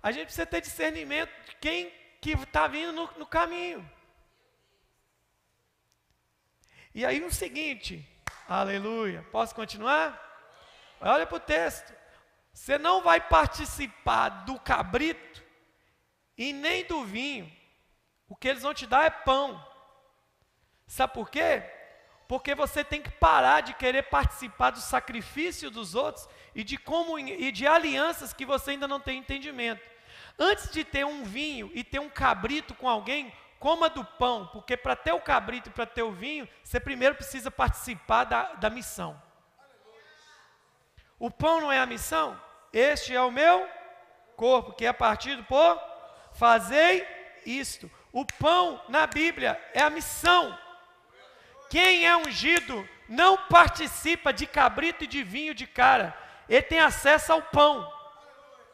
[0.03, 3.89] a gente precisa ter discernimento de quem que está vindo no, no caminho.
[6.95, 8.07] E aí o seguinte,
[8.49, 10.32] aleluia, posso continuar?
[11.03, 11.93] Olha para o texto.
[12.53, 15.43] Você não vai participar do cabrito
[16.37, 17.51] e nem do vinho.
[18.29, 19.63] O que eles vão te dar é pão.
[20.87, 21.63] Sabe por quê?
[22.29, 26.79] Porque você tem que parar de querer participar do sacrifício dos outros e de
[27.39, 29.83] e de alianças que você ainda não tem entendimento.
[30.39, 34.77] Antes de ter um vinho e ter um cabrito com alguém, coma do pão, porque
[34.77, 38.71] para ter o cabrito e para ter o vinho, você primeiro precisa participar da, da
[38.71, 39.21] missão.
[41.23, 42.37] O pão não é a missão?
[42.73, 43.65] Este é o meu
[44.35, 45.81] corpo, que é partido por
[46.33, 47.07] fazei
[47.47, 47.89] isto.
[48.11, 50.59] O pão na Bíblia é a missão.
[51.71, 56.13] Quem é ungido não participa de cabrito e de vinho de cara.
[56.49, 57.89] Ele tem acesso ao pão.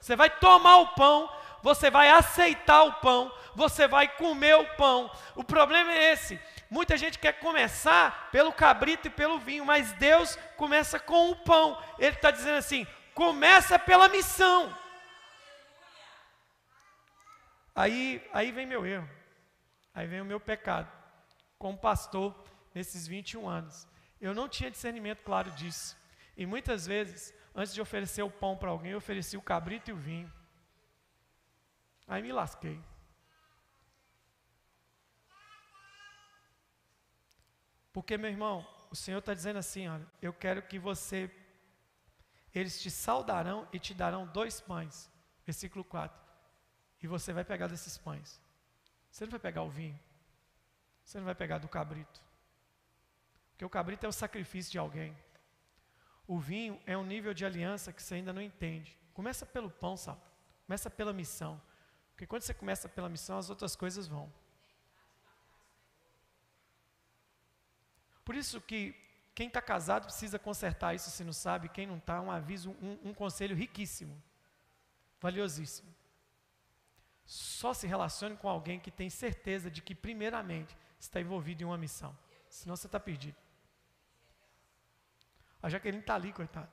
[0.01, 1.31] Você vai tomar o pão,
[1.63, 5.11] você vai aceitar o pão, você vai comer o pão.
[5.35, 6.41] O problema é esse.
[6.71, 11.83] Muita gente quer começar pelo cabrito e pelo vinho, mas Deus começa com o pão.
[11.99, 14.77] Ele está dizendo assim: começa pela missão.
[17.75, 19.09] Aí, aí vem meu erro,
[19.95, 20.91] aí vem o meu pecado.
[21.59, 22.35] Como pastor,
[22.75, 23.87] nesses 21 anos.
[24.21, 25.97] Eu não tinha discernimento claro disso.
[26.37, 29.93] E muitas vezes, antes de oferecer o pão para alguém, eu ofereci o cabrito e
[29.93, 30.33] o vinho.
[32.07, 32.81] Aí me lasquei.
[37.99, 41.29] Porque, meu irmão, o Senhor está dizendo assim: olha, eu quero que você,
[42.55, 45.11] eles te saudarão e te darão dois pães.
[45.45, 46.17] Versículo 4.
[47.03, 48.41] E você vai pegar desses pães.
[49.11, 49.99] Você não vai pegar o vinho.
[51.05, 52.21] Você não vai pegar do cabrito.
[53.51, 55.13] Porque o cabrito é o sacrifício de alguém.
[56.25, 58.97] O vinho é um nível de aliança que você ainda não entende.
[59.13, 60.21] Começa pelo pão, sabe?
[60.69, 61.61] Começa pela missão.
[62.13, 64.33] Porque quando você começa pela missão, as outras coisas vão.
[68.29, 68.95] Por isso que
[69.35, 71.71] quem está casado precisa consertar isso se não sabe.
[71.71, 74.23] Quem não está, um aviso, um, um conselho riquíssimo,
[75.19, 75.89] valiosíssimo.
[77.25, 81.79] Só se relacione com alguém que tem certeza de que, primeiramente, está envolvido em uma
[81.79, 82.15] missão.
[82.51, 83.39] Senão você está perdido.
[85.63, 86.71] A Jaqueline está ali, coitada.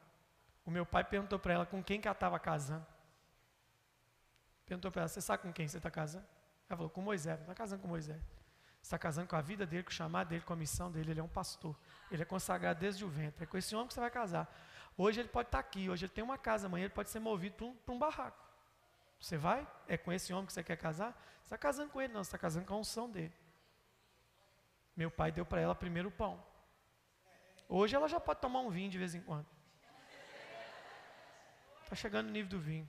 [0.66, 2.86] O meu pai perguntou para ela com quem que ela estava casando.
[4.66, 6.28] Perguntou para ela, você sabe com quem você está casando?
[6.68, 7.40] Ela falou, com Moisés.
[7.40, 8.22] Está casando com Moisés.
[8.86, 11.10] Está casando com a vida dele, com o chamado dele, com a missão dele.
[11.10, 11.76] Ele é um pastor.
[12.12, 13.44] Ele é consagrado desde o ventre.
[13.44, 14.48] É com esse homem que você vai casar.
[14.96, 17.56] Hoje ele pode estar aqui, hoje ele tem uma casa, amanhã ele pode ser movido
[17.56, 18.38] para um, para um barraco.
[19.20, 19.68] Você vai?
[19.88, 21.20] É com esse homem que você quer casar?
[21.40, 23.34] Você está casando com ele, não, você está casando com a unção dele.
[24.96, 26.46] Meu pai deu para ela primeiro o pão.
[27.68, 29.48] Hoje ela já pode tomar um vinho de vez em quando.
[31.82, 32.88] Está chegando no nível do vinho,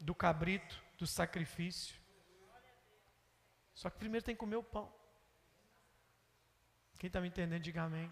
[0.00, 1.94] do cabrito, do sacrifício.
[3.76, 4.90] Só que primeiro tem que comer o pão.
[6.98, 8.10] Quem está me entendendo, diga amém.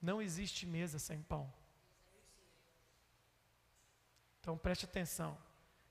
[0.00, 1.52] Não existe mesa sem pão.
[4.40, 5.36] Então preste atenção.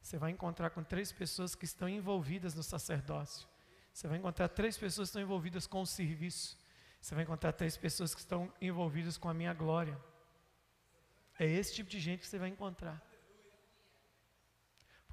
[0.01, 3.45] Você vai encontrar com três pessoas que estão envolvidas no sacerdócio.
[3.91, 6.58] Você vai encontrar três pessoas que estão envolvidas com o serviço.
[7.01, 9.99] Você vai encontrar três pessoas que estão envolvidas com a minha glória.
[11.38, 13.03] É esse tipo de gente que você vai encontrar.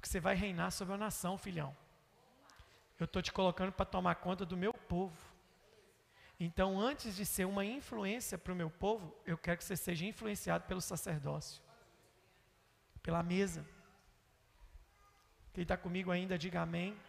[0.03, 1.73] Porque você vai reinar sobre a nação, filhão.
[2.99, 5.17] Eu estou te colocando para tomar conta do meu povo.
[6.37, 10.05] Então, antes de ser uma influência para o meu povo, eu quero que você seja
[10.05, 11.63] influenciado pelo sacerdócio,
[13.01, 13.65] pela mesa.
[15.53, 16.99] Quem está comigo ainda, diga amém.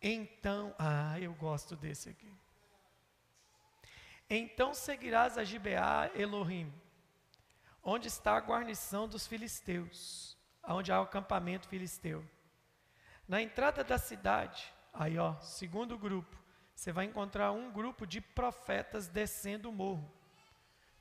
[0.00, 2.34] Então, ah, eu gosto desse aqui.
[4.30, 6.72] Então seguirás a Gibeá Elohim,
[7.82, 12.24] onde está a guarnição dos filisteus, onde há o acampamento filisteu.
[13.26, 16.36] Na entrada da cidade, aí ó, segundo grupo,
[16.74, 20.10] você vai encontrar um grupo de profetas descendo o morro,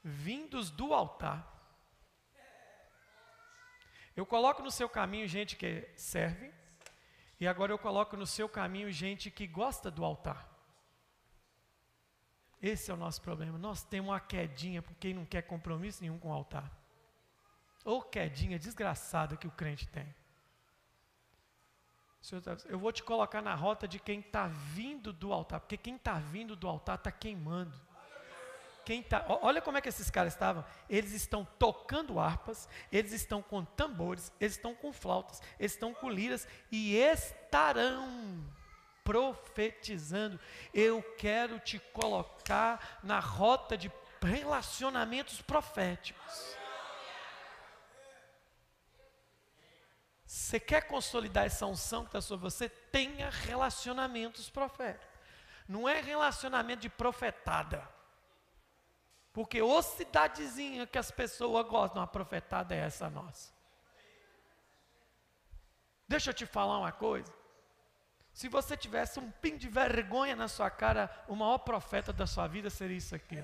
[0.04, 1.48] vindos do altar.
[4.15, 6.52] Eu coloco no seu caminho gente que serve,
[7.39, 10.51] e agora eu coloco no seu caminho gente que gosta do altar.
[12.62, 13.58] Esse é o nosso problema.
[13.58, 16.71] Nós temos uma quedinha por quem não quer compromisso nenhum com o altar.
[17.84, 20.13] Ou quedinha desgraçada que o crente tem.
[22.43, 25.95] Tá, eu vou te colocar na rota de quem está vindo do altar, porque quem
[25.95, 27.74] está vindo do altar está queimando.
[28.86, 30.63] Quem tá, olha como é que esses caras estavam.
[30.88, 36.10] Eles estão tocando harpas, eles estão com tambores, eles estão com flautas, eles estão com
[36.10, 38.43] liras e estarão
[39.12, 40.39] profetizando.
[40.74, 46.56] Eu quero te colocar na rota de relacionamentos proféticos.
[50.26, 52.69] Você quer consolidar essa unção que está sobre você?
[52.69, 55.19] Tenha relacionamentos proféticos.
[55.67, 57.86] Não é relacionamento de profetada.
[59.34, 63.52] Porque ô cidadezinha que as pessoas gostam, a profetada é essa nossa.
[66.08, 67.40] Deixa eu te falar uma coisa.
[68.34, 72.48] Se você tivesse um pin de vergonha na sua cara, o maior profeta da sua
[72.48, 73.44] vida seria isso aqui.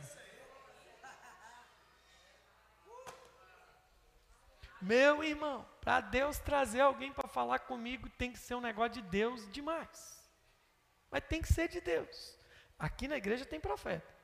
[4.82, 9.02] Meu irmão, para Deus trazer alguém para falar comigo, tem que ser um negócio de
[9.02, 10.23] Deus demais.
[11.10, 12.38] Mas tem que ser de Deus.
[12.78, 14.15] Aqui na igreja tem profeta.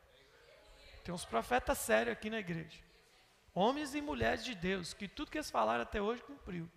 [1.03, 2.81] Tem uns profetas sérios aqui na igreja.
[3.53, 6.69] Homens e mulheres de Deus, que tudo que eles falaram até hoje cumpriu.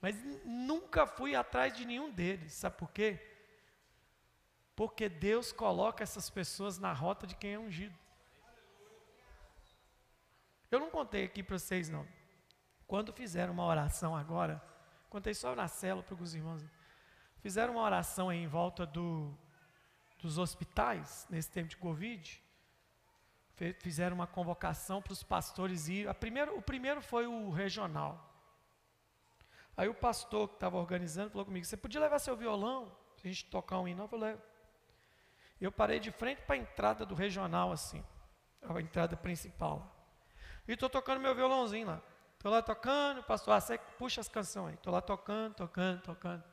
[0.00, 2.52] Mas nunca fui atrás de nenhum deles.
[2.52, 3.18] Sabe por quê?
[4.74, 7.96] Porque Deus coloca essas pessoas na rota de quem é ungido.
[10.70, 12.06] Eu não contei aqui para vocês, não.
[12.86, 14.62] Quando fizeram uma oração agora,
[15.08, 16.64] contei só na célula para os irmãos.
[17.40, 19.32] Fizeram uma oração em volta do,
[20.18, 22.46] dos hospitais, nesse tempo de Covid
[23.78, 26.08] fizeram uma convocação para os pastores ir.
[26.08, 28.35] A primeiro, o primeiro foi o regional.
[29.76, 32.90] Aí o pastor que estava organizando falou comigo: Você podia levar seu violão?
[33.16, 34.36] Se a gente tocar um hino, eu falei:
[35.60, 38.02] Eu parei de frente para a entrada do regional, assim,
[38.62, 39.94] a entrada principal.
[40.66, 42.02] E estou tocando meu violãozinho lá.
[42.34, 44.74] Estou lá tocando, o pastor ah, você puxa as canções.
[44.74, 46.44] Estou lá tocando, tocando, tocando.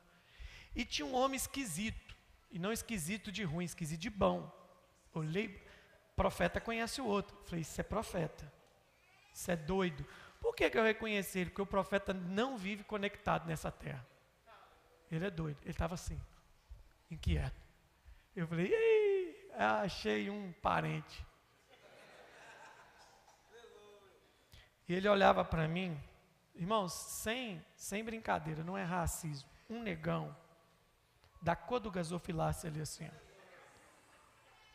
[0.74, 2.14] E tinha um homem esquisito.
[2.50, 4.50] E não esquisito de ruim, esquisito de bom.
[5.12, 5.64] Olhei,
[6.16, 7.36] Profeta conhece o outro.
[7.44, 8.52] falei, isso é profeta.
[9.32, 10.06] Isso é doido.
[10.44, 11.48] Por que, que eu reconheci ele?
[11.48, 14.06] Porque o profeta não vive conectado nessa terra.
[15.10, 15.56] Ele é doido.
[15.62, 16.20] Ele estava assim,
[17.10, 17.58] inquieto.
[18.36, 21.26] Eu falei, Ei, achei um parente.
[24.86, 25.98] E ele olhava para mim,
[26.54, 29.48] irmãos, sem, sem brincadeira, não é racismo.
[29.70, 30.36] Um negão,
[31.40, 33.10] da cor do gasofilácio ali assim.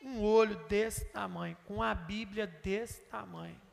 [0.01, 3.68] Um olho desse tamanho, com a Bíblia desse tamanho.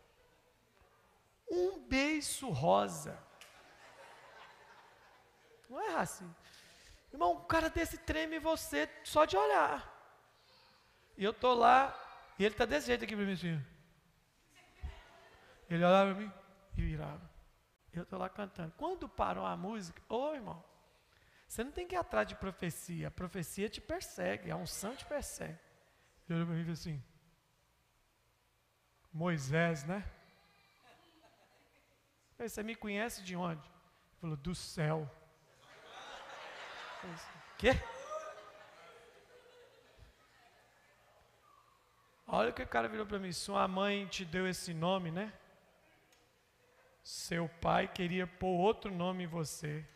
[1.48, 3.18] Um beiço rosa.
[5.68, 6.34] Não é racismo.
[7.12, 9.92] Irmão, um cara desse treme você só de olhar.
[11.16, 11.94] E eu tô lá,
[12.38, 13.64] e ele tá desse jeito aqui para mim assim.
[15.68, 16.32] Ele olhava para mim
[16.76, 17.30] e virava.
[17.92, 18.72] Eu tô lá cantando.
[18.76, 20.62] Quando parou a música, ô irmão,
[21.48, 23.08] você não tem que ir atrás de profecia.
[23.08, 25.58] A profecia te persegue, a unção te persegue.
[26.28, 27.02] Ele olhou para mim e disse assim:
[29.12, 30.04] Moisés, né?
[32.36, 33.66] Falei, você me conhece de onde?
[33.66, 35.10] Ele falou: Do céu.
[37.00, 37.16] Falei,
[37.56, 37.70] Quê?
[42.26, 45.32] Olha o que o cara virou para mim: Sua mãe te deu esse nome, né?
[47.02, 49.86] Seu pai queria pôr outro nome em você,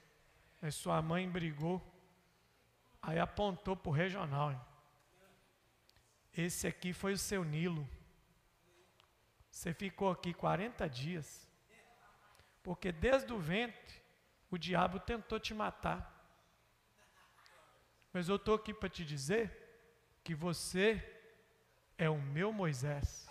[0.63, 1.83] mas sua mãe brigou.
[3.03, 4.53] Aí apontou para o regional.
[4.53, 4.61] Hein?
[6.33, 7.87] Esse aqui foi o seu Nilo.
[9.51, 11.50] Você ficou aqui 40 dias.
[12.63, 14.03] Porque desde o ventre,
[14.51, 16.11] o diabo tentou te matar.
[18.13, 19.51] Mas eu estou aqui para te dizer
[20.25, 21.03] que você
[21.97, 23.29] é o meu Moisés.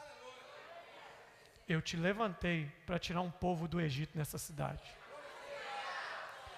[1.67, 4.95] Eu te levantei para tirar um povo do Egito nessa cidade.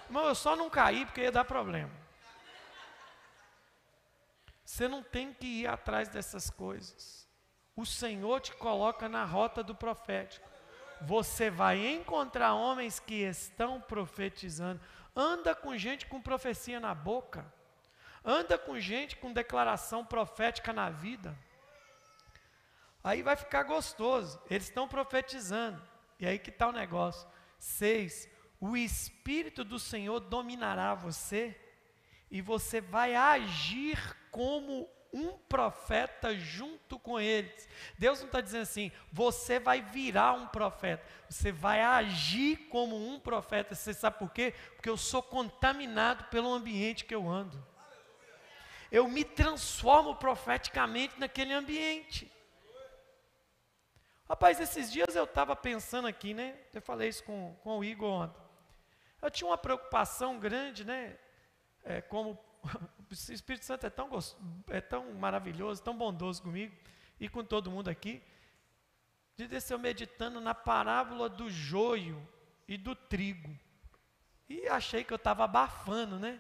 [0.06, 1.92] Irmão, eu só não caí porque ia dar problema.
[4.64, 7.28] Você não tem que ir atrás dessas coisas.
[7.76, 10.51] O Senhor te coloca na rota do profético.
[11.02, 14.80] Você vai encontrar homens que estão profetizando.
[15.16, 17.46] Anda com gente com profecia na boca.
[18.24, 21.36] Anda com gente com declaração profética na vida.
[23.04, 24.40] Aí vai ficar gostoso.
[24.50, 25.82] Eles estão profetizando.
[26.20, 27.28] E aí que está o negócio.
[27.58, 28.30] Seis,
[28.60, 31.60] o Espírito do Senhor dominará você
[32.30, 33.98] e você vai agir
[34.30, 37.68] como um profeta junto com eles.
[37.98, 43.20] Deus não está dizendo assim, você vai virar um profeta, você vai agir como um
[43.20, 43.76] profeta.
[43.76, 44.54] Você sabe por quê?
[44.76, 47.62] Porque eu sou contaminado pelo ambiente que eu ando.
[48.92, 52.32] eu me transformo profeticamente naquele ambiente.
[54.28, 56.58] Rapaz, esses dias eu estava pensando aqui, né?
[56.74, 58.42] Eu falei isso com, com o Igor ontem.
[59.22, 61.18] Eu tinha uma preocupação grande, né?
[61.84, 62.40] É, como
[63.12, 64.10] o Espírito Santo é tão,
[64.70, 66.74] é tão maravilhoso, tão bondoso comigo
[67.20, 68.24] e com todo mundo aqui.
[69.36, 72.26] De descer meditando na parábola do joio
[72.68, 73.54] e do trigo.
[74.48, 76.40] E achei que eu estava abafando, né?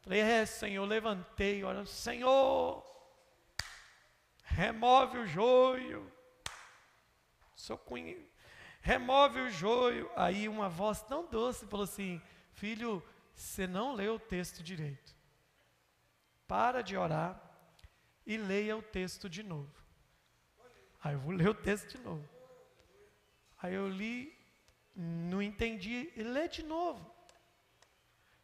[0.00, 2.84] Falei, é, Senhor, levantei, olha, Senhor,
[4.44, 6.12] remove o joio.
[7.56, 8.24] Sou cunho,
[8.80, 10.08] remove o joio.
[10.14, 12.22] Aí uma voz tão doce falou assim:
[12.52, 13.02] Filho,
[13.34, 15.17] você não leu o texto direito.
[16.48, 17.40] Para de orar
[18.26, 19.72] e leia o texto de novo.
[21.04, 22.28] Aí eu vou ler o texto de novo.
[23.62, 24.36] Aí eu li,
[24.96, 27.14] não entendi, e lê de novo.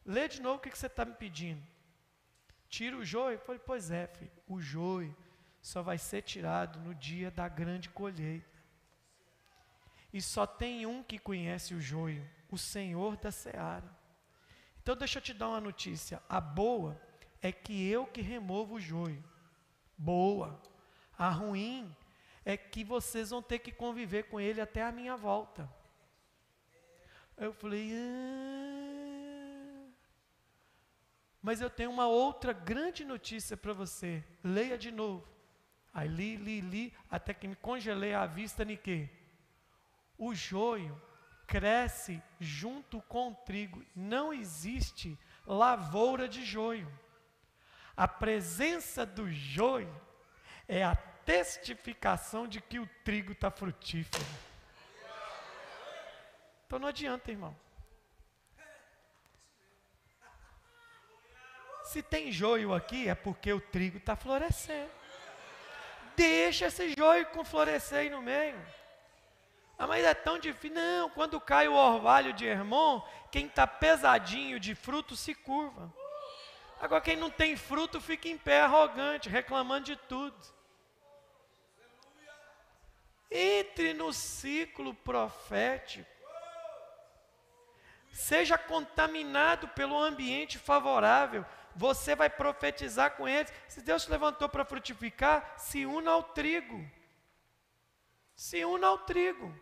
[0.05, 1.63] Lê de novo o que, que você está me pedindo.
[2.69, 3.39] Tira o joio?
[3.39, 5.17] Falei, pois é, filho, o joio
[5.63, 8.59] só vai ser tirado no dia da grande colheita.
[10.13, 13.91] E só tem um que conhece o joio, o Senhor da seara.
[14.83, 16.23] Então deixa eu te dar uma notícia.
[16.29, 17.01] A boa
[17.47, 19.23] é que eu que removo o joio.
[19.99, 20.59] Boa.
[21.17, 21.95] A ruim
[22.43, 25.71] é que vocês vão ter que conviver com ele até a minha volta.
[27.37, 29.89] Eu falei, ah.
[31.43, 34.25] mas eu tenho uma outra grande notícia para você.
[34.43, 35.29] Leia de novo.
[35.93, 39.11] Aí li, li, li, até que me congelei a vista em quê?
[40.17, 41.01] O joio
[41.47, 43.85] cresce junto com o trigo.
[43.95, 47.04] Não existe lavoura de joio.
[47.97, 49.95] A presença do joio
[50.67, 54.25] é a testificação de que o trigo está frutífero.
[56.67, 57.57] Então não adianta, irmão.
[61.85, 64.91] Se tem joio aqui, é porque o trigo está florescendo.
[66.17, 68.61] Deixa esse joio com florescer aí no meio.
[69.79, 70.77] Ah, mas é tão difícil.
[70.77, 75.93] Não, quando cai o orvalho de Hermon, quem está pesadinho de fruto se curva.
[76.81, 80.37] Agora, quem não tem fruto fica em pé arrogante, reclamando de tudo.
[83.31, 86.09] Entre no ciclo profético.
[88.13, 91.45] Seja contaminado pelo ambiente favorável.
[91.75, 93.53] Você vai profetizar com eles.
[93.67, 96.89] Se Deus te levantou para frutificar, se una ao trigo.
[98.37, 99.53] Se una ao trigo.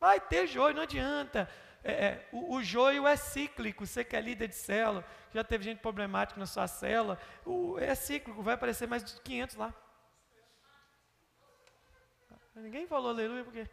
[0.00, 1.50] Vai ter joio, não adianta.
[1.82, 3.86] É, é, o, o, joio é cíclico.
[3.86, 7.18] Você que é líder de célula, já teve gente problemática na sua célula.
[7.44, 9.74] O, é cíclico, vai aparecer mais de 500 lá.
[12.54, 13.68] Ninguém falou aleluia porque.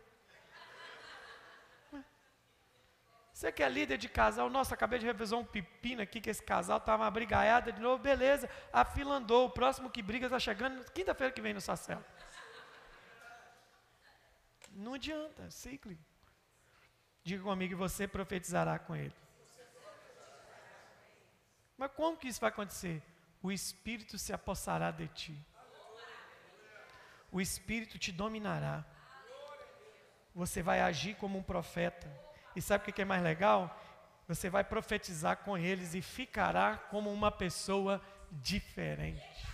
[3.34, 6.44] Você que é líder de casal, nossa, acabei de revisar um pepino aqui que esse
[6.44, 10.40] casal estava uma brigaiada de novo, beleza, a fila andou, o próximo que briga está
[10.40, 12.02] chegando quinta-feira que vem no Sacel.
[14.72, 15.98] Não adianta, ciclo.
[17.24, 19.16] Diga comigo, você profetizará com ele.
[21.78, 23.02] Mas como que isso vai acontecer?
[23.42, 25.48] O Espírito se apossará de ti.
[27.32, 28.86] O Espírito te dominará.
[30.36, 32.08] Você vai agir como um profeta.
[32.56, 33.80] E sabe o que é mais legal?
[34.28, 38.02] Você vai profetizar com eles e ficará como uma pessoa
[38.32, 39.48] diferente.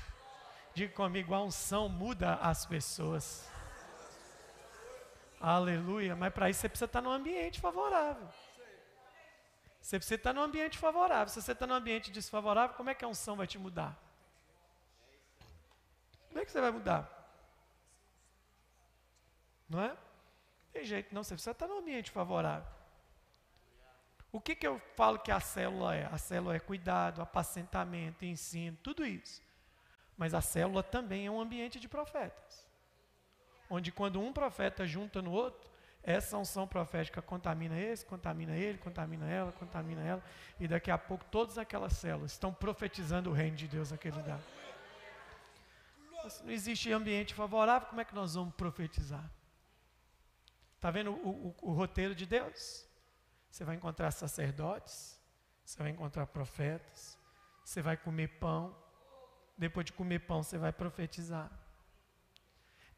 [0.74, 3.50] Diga comigo, a unção muda as pessoas.
[5.40, 6.16] Aleluia.
[6.16, 8.28] Mas para isso você precisa estar num ambiente favorável.
[9.82, 11.30] Você precisa estar num ambiente favorável.
[11.30, 13.98] Se você está num ambiente desfavorável, como é que a unção vai te mudar?
[16.28, 17.10] Como é que você vai mudar?
[19.68, 19.96] Não é?
[20.72, 21.24] Tem jeito, não.
[21.24, 22.70] Você precisa estar num ambiente favorável.
[24.32, 26.06] O que, que eu falo que a célula é?
[26.06, 29.42] A célula é cuidado, apacentamento, ensino, tudo isso.
[30.16, 32.69] Mas a célula também é um ambiente de profetas.
[33.70, 35.70] Onde quando um profeta junta no outro,
[36.02, 40.24] essa unção profética contamina esse, contamina ele, contamina ela, contamina ela,
[40.60, 44.40] e daqui a pouco todas aquelas células estão profetizando o reino de Deus naquele lugar.
[46.30, 49.30] Se não existe ambiente favorável, como é que nós vamos profetizar?
[50.76, 52.88] Está vendo o, o, o roteiro de Deus?
[53.50, 55.20] Você vai encontrar sacerdotes,
[55.66, 57.18] você vai encontrar profetas,
[57.64, 58.76] você vai comer pão.
[59.58, 61.52] Depois de comer pão, você vai profetizar.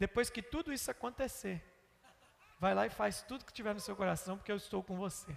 [0.01, 1.63] Depois que tudo isso acontecer,
[2.59, 5.31] vai lá e faz tudo que tiver no seu coração, porque eu estou com você.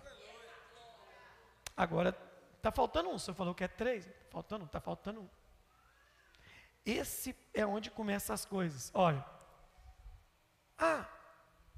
[1.76, 2.16] Agora,
[2.56, 3.16] está faltando um.
[3.16, 4.10] O senhor falou que é três.
[4.30, 5.28] Faltando um, está faltando um.
[6.82, 8.90] Esse é onde começam as coisas.
[8.94, 9.22] Olha.
[10.78, 11.06] Ah,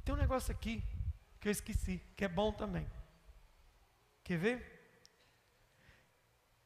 [0.05, 0.81] tem um negócio aqui
[1.41, 2.89] que eu esqueci, que é bom também.
[4.23, 5.03] Quer ver?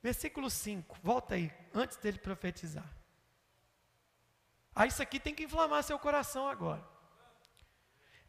[0.03, 3.00] Versículo 5, volta aí, antes dele profetizar.
[4.81, 6.83] Ah, isso aqui tem que inflamar seu coração agora.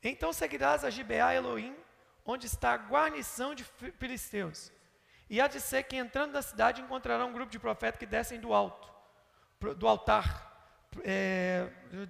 [0.03, 1.73] Então seguirás a Gibeá Elohim,
[2.25, 3.63] onde está a guarnição de
[3.97, 4.69] filisteus.
[5.29, 8.37] E há de ser que entrando na cidade encontrará um grupo de profetas que descem
[8.37, 8.91] do alto,
[9.77, 10.85] do altar.
[11.05, 11.69] É,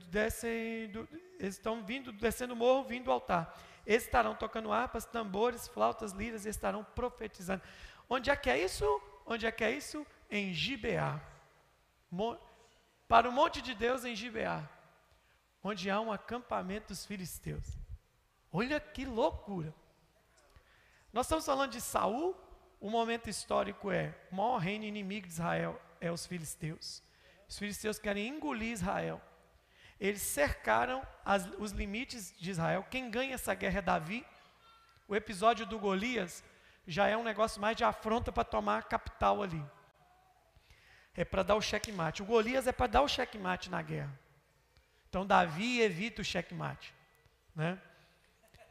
[0.10, 3.56] descem do, eles estão vindo, descendo o morro, vindo do altar.
[3.86, 7.62] Eles estarão tocando harpas, tambores, flautas, liras e estarão profetizando.
[8.10, 8.84] Onde é que é isso?
[9.24, 10.04] Onde é que é isso?
[10.32, 11.22] Em Gibeá.
[13.12, 14.64] Para o monte de Deus em Gibeá,
[15.62, 17.78] onde há um acampamento dos filisteus.
[18.54, 19.76] Olha que loucura.
[21.12, 22.34] Nós estamos falando de Saul,
[22.80, 27.04] o momento histórico é o maior reino inimigo de Israel é os filisteus.
[27.50, 29.22] Os filisteus querem engolir Israel.
[30.00, 32.88] Eles cercaram as, os limites de Israel.
[32.90, 34.26] Quem ganha essa guerra é Davi.
[35.06, 36.46] O episódio do Golias
[36.88, 39.62] já é um negócio mais de afronta para tomar a capital ali.
[41.16, 42.22] É para dar o checkmate.
[42.22, 44.18] O Golias é para dar o checkmate na guerra.
[45.10, 46.94] Então Davi evita o checkmate,
[47.56, 47.78] né?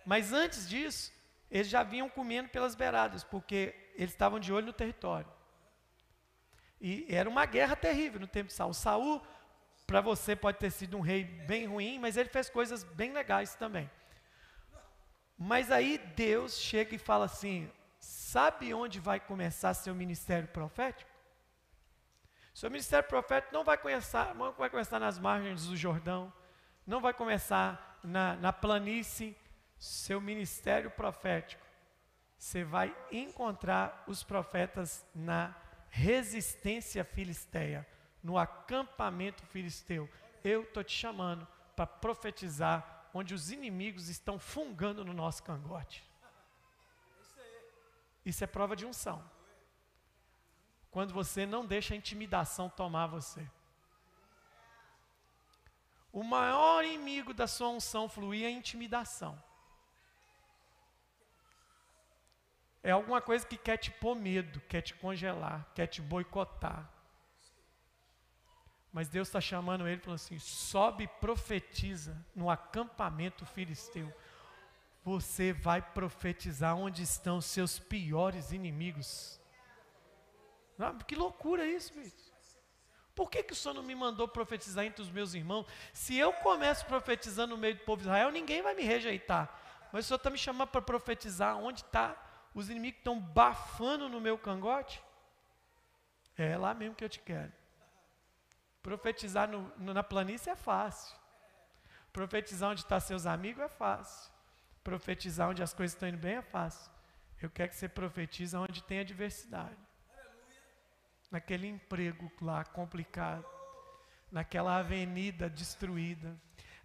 [0.07, 1.13] Mas antes disso,
[1.51, 5.31] eles já vinham comendo pelas beiradas, porque eles estavam de olho no território.
[6.81, 8.73] E era uma guerra terrível no tempo de Saul.
[8.73, 9.23] Saul,
[9.87, 13.55] para você, pode ter sido um rei bem ruim, mas ele fez coisas bem legais
[13.55, 13.91] também.
[15.37, 21.10] Mas aí Deus chega e fala assim: sabe onde vai começar seu ministério profético?
[22.55, 26.33] Seu ministério profético não vai começar, não vai começar nas margens do Jordão,
[26.87, 29.37] não vai começar na, na planície.
[29.79, 31.65] Seu ministério profético,
[32.37, 35.55] você vai encontrar os profetas na
[35.89, 37.87] resistência filisteia,
[38.23, 40.09] no acampamento filisteu.
[40.45, 46.05] Eu estou te chamando para profetizar onde os inimigos estão fungando no nosso cangote.
[48.25, 49.23] Isso é prova de unção.
[50.91, 53.47] Quando você não deixa a intimidação tomar você.
[56.13, 59.41] O maior inimigo da sua unção fluir é a intimidação.
[62.83, 66.91] É alguma coisa que quer te pôr medo, quer te congelar, quer te boicotar.
[68.93, 74.13] Mas Deus está chamando ele falando assim: sobe e profetiza no acampamento filisteu
[75.05, 79.40] você vai profetizar onde estão seus piores inimigos.
[80.81, 82.31] Ah, que loucura isso, bicho.
[83.15, 85.67] Por que, que o Senhor não me mandou profetizar entre os meus irmãos?
[85.93, 89.49] Se eu começo profetizando no meio do povo de Israel, ninguém vai me rejeitar.
[89.93, 92.17] Mas o Senhor está me chamando para profetizar onde está
[92.55, 95.03] os inimigos que estão bafando no meu cangote?
[96.37, 97.53] É lá mesmo que eu te quero.
[98.83, 101.15] Profetizar no, no, na planície é fácil.
[102.13, 104.33] Profetizar onde estão tá seus amigos é fácil.
[104.83, 106.91] Profetizar onde as coisas estão indo bem é fácil.
[107.43, 109.90] Eu quero que você profetize onde tem adversidade.
[111.31, 113.47] Naquele emprego lá complicado,
[114.31, 116.37] naquela avenida destruída,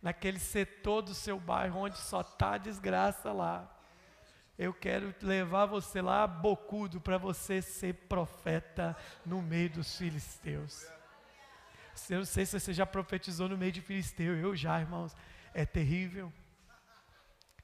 [0.01, 3.71] naquele setor do seu bairro onde só está desgraça lá.
[4.57, 10.87] Eu quero levar você lá bocudo para você ser profeta no meio dos filisteus.
[12.09, 15.15] Eu não sei se você já profetizou no meio de filisteu, eu já, irmãos.
[15.53, 16.31] É terrível.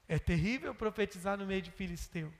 [0.08, 2.32] É terrível profetizar no meio de filisteu.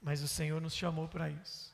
[0.00, 1.73] Mas o Senhor nos chamou para isso.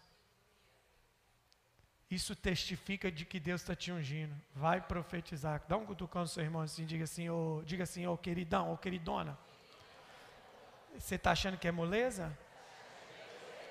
[2.10, 4.34] Isso testifica de que Deus está te ungindo.
[4.54, 5.62] Vai profetizar.
[5.68, 8.76] Dá um cutucão no seu irmão assim, diga assim, oh, diga assim, ô queridão, ô
[8.76, 9.38] queridona.
[10.98, 12.36] Você está achando que é moleza?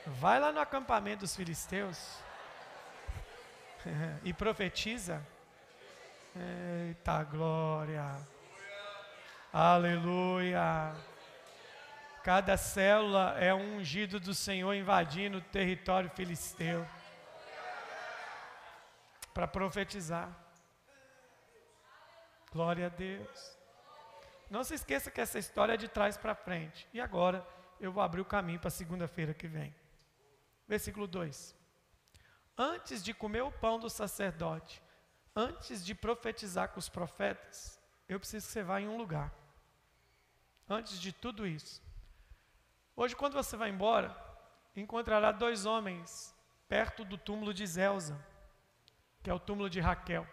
[0.05, 2.17] Vai lá no acampamento dos filisteus
[4.23, 5.21] e profetiza.
[6.87, 8.15] Eita glória!
[9.51, 10.95] Aleluia.
[12.23, 16.87] Cada célula é um ungido do Senhor invadindo o território filisteu
[19.33, 20.29] para profetizar.
[22.51, 23.57] Glória a Deus.
[24.49, 26.87] Não se esqueça que essa história é de trás para frente.
[26.93, 27.45] E agora
[27.79, 29.73] eu vou abrir o caminho para segunda-feira que vem.
[30.67, 31.55] Versículo 2.
[32.57, 34.81] Antes de comer o pão do sacerdote,
[35.35, 39.31] antes de profetizar com os profetas, eu preciso que você vá em um lugar
[40.69, 41.81] antes de tudo isso.
[42.95, 44.15] Hoje, quando você vai embora,
[44.75, 46.35] encontrará dois homens
[46.67, 48.23] perto do túmulo de Zelza,
[49.21, 50.27] que é o túmulo de Raquel,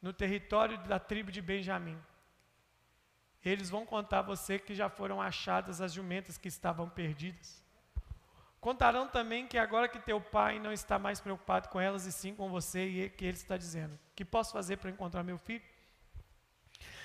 [0.00, 1.98] no território da tribo de Benjamim.
[3.44, 7.64] Eles vão contar a você que já foram achadas as jumentas que estavam perdidas.
[8.60, 12.34] Contarão também que agora que teu pai não está mais preocupado com elas e sim
[12.34, 15.64] com você, e que ele está dizendo: que posso fazer para encontrar meu filho?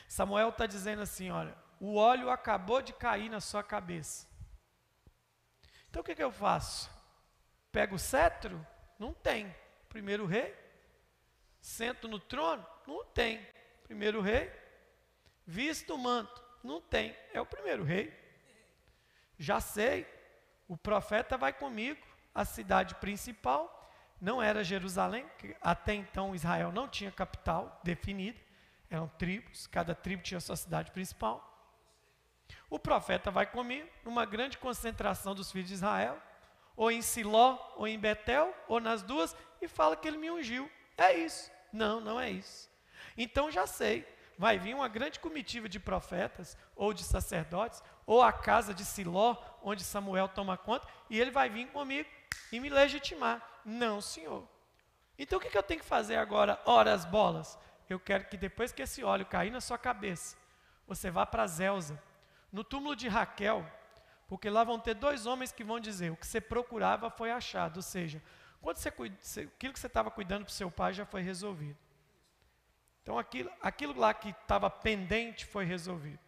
[0.08, 4.28] Samuel está dizendo assim: olha, o óleo acabou de cair na sua cabeça.
[5.90, 6.94] Então o que, que eu faço?
[7.76, 8.66] pego o cetro?
[8.98, 9.54] Não tem.
[9.90, 10.56] Primeiro rei.
[11.66, 12.64] Sento no trono?
[12.86, 13.44] Não tem.
[13.86, 14.54] Primeiro rei.
[15.48, 16.40] Visto o manto?
[16.64, 17.18] Não tem.
[17.34, 18.14] É o primeiro rei.
[19.40, 20.08] Já sei.
[20.68, 22.00] O profeta vai comigo.
[22.36, 23.92] A cidade principal
[24.22, 28.40] não era Jerusalém, que até então Israel não tinha capital definida,
[28.88, 31.52] eram tribos, cada tribo tinha sua cidade principal.
[32.70, 36.22] O profeta vai comigo numa grande concentração dos filhos de Israel,
[36.76, 40.70] ou em Siló, ou em Betel, ou nas duas, e fala que ele me ungiu.
[40.96, 41.55] É isso.
[41.76, 42.70] Não, não é isso.
[43.18, 44.08] Então já sei,
[44.38, 49.36] vai vir uma grande comitiva de profetas, ou de sacerdotes, ou a casa de Siló,
[49.62, 52.10] onde Samuel toma conta, e ele vai vir comigo
[52.50, 53.42] e me legitimar.
[53.66, 54.48] Não, senhor.
[55.20, 56.62] Então o que, eu tenho que fazer agora?
[56.66, 57.60] Ora as bolas.
[57.90, 60.38] Eu quero que depois que esse óleo cair na sua cabeça,
[60.88, 62.02] você vá para Zelza,
[62.52, 63.66] no túmulo de Raquel,
[64.30, 67.78] porque lá vão ter dois homens que vão dizer: o que você procurava foi achado.
[67.78, 68.22] Ou seja,
[68.62, 71.78] quando você, aquilo que você estava cuidando para o seu pai já foi resolvido.
[73.02, 76.20] Então aquilo, aquilo lá que estava pendente foi resolvido.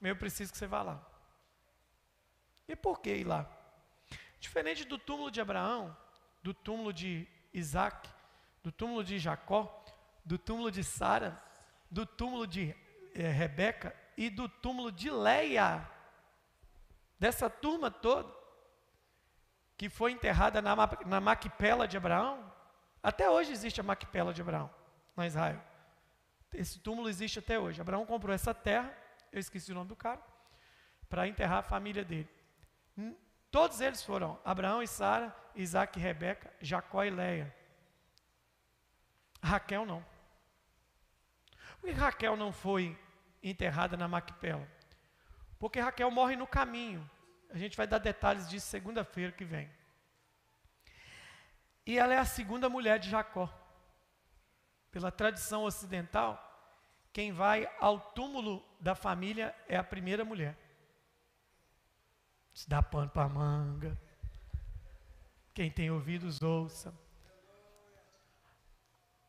[0.00, 1.06] Eu preciso que você vá lá.
[2.68, 3.46] E por que ir lá?
[4.40, 5.96] Diferente do túmulo de Abraão,
[6.42, 8.08] do túmulo de Isaac,
[8.62, 9.84] do túmulo de Jacó,
[10.24, 11.40] do túmulo de Sara,
[11.90, 12.74] do túmulo de
[13.14, 15.88] eh, Rebeca e do túmulo de Leia,
[17.18, 18.32] dessa turma toda,
[19.76, 20.74] que foi enterrada na,
[21.04, 22.52] na Maquipela de Abraão,
[23.02, 24.70] até hoje existe a Maquipela de Abraão,
[25.16, 25.62] na Israel.
[26.52, 27.80] Esse túmulo existe até hoje.
[27.80, 28.92] Abraão comprou essa terra,
[29.30, 30.20] eu esqueci o nome do cara,
[31.08, 32.28] para enterrar a família dele.
[33.50, 37.54] Todos eles foram Abraão e Sara, Isaac e Rebeca, Jacó e Leia.
[39.42, 40.04] Raquel não.
[41.80, 42.98] Por que Raquel não foi
[43.42, 44.66] enterrada na Maquipela?
[45.58, 47.08] Porque Raquel morre no caminho.
[47.56, 49.66] A gente vai dar detalhes disso segunda-feira que vem.
[51.86, 53.50] E ela é a segunda mulher de Jacó.
[54.90, 56.38] Pela tradição ocidental,
[57.14, 60.54] quem vai ao túmulo da família é a primeira mulher.
[62.52, 63.98] Se dá pano para manga.
[65.54, 66.94] Quem tem ouvidos, ouça.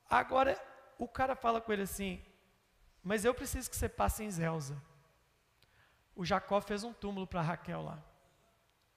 [0.09, 0.61] Agora,
[0.99, 2.21] o cara fala com ele assim:
[3.01, 4.75] Mas eu preciso que você passe em Zelza.
[6.13, 8.03] O Jacó fez um túmulo para Raquel lá.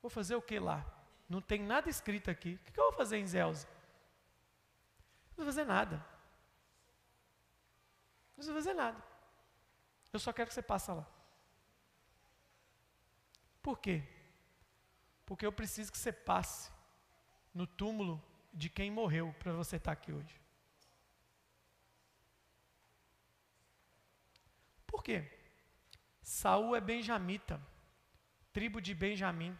[0.02, 0.84] Vou fazer o que lá?
[1.28, 2.54] Não tem nada escrito aqui.
[2.54, 3.68] O que eu vou fazer em Zelza?
[5.30, 6.04] Não vou fazer nada.
[8.36, 9.02] Não vou fazer nada.
[10.12, 11.06] Eu só quero que você passe lá.
[13.62, 14.02] Por quê?
[15.24, 16.72] Porque eu preciso que você passe
[17.54, 18.22] no túmulo
[18.52, 20.40] de quem morreu para você estar tá aqui hoje.
[24.86, 25.30] Por quê?
[26.22, 27.60] Saul é benjamita,
[28.52, 29.56] tribo de Benjamim.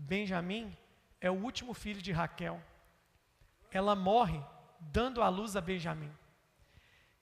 [0.00, 0.76] Benjamim
[1.20, 2.62] é o último filho de Raquel.
[3.68, 4.40] Ela morre
[4.78, 6.16] dando à luz a Benjamim.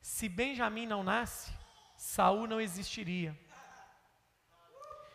[0.02, 1.50] Se Benjamim não nasce,
[1.96, 3.36] Saul não existiria.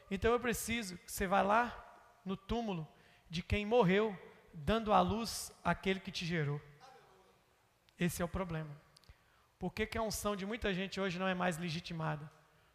[0.09, 1.63] Então eu preciso que você vá lá
[2.25, 2.87] no túmulo
[3.29, 4.17] de quem morreu,
[4.51, 6.59] dando à luz aquele que te gerou.
[7.97, 8.75] Esse é o problema.
[9.59, 12.29] Por que, que a unção de muita gente hoje não é mais legitimada?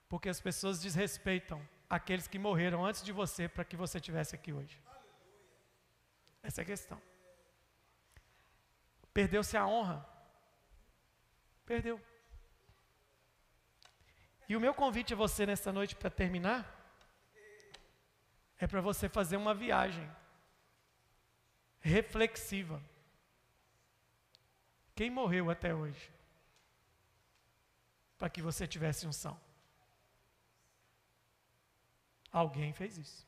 [0.08, 4.52] Porque as pessoas desrespeitam aqueles que morreram antes de você para que você estivesse aqui
[4.52, 4.80] hoje.
[6.42, 7.00] Essa é a questão.
[9.12, 10.06] Perdeu-se a honra.
[11.64, 12.00] Perdeu.
[14.48, 16.72] E o meu convite a você nessa noite para terminar
[18.58, 20.08] é para você fazer uma viagem
[21.80, 22.82] reflexiva.
[24.94, 26.12] Quem morreu até hoje?
[28.16, 29.38] Para que você tivesse unção.
[32.32, 33.26] Alguém fez isso.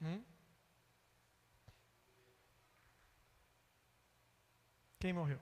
[0.00, 0.22] Hum?
[5.00, 5.40] Quem morreu?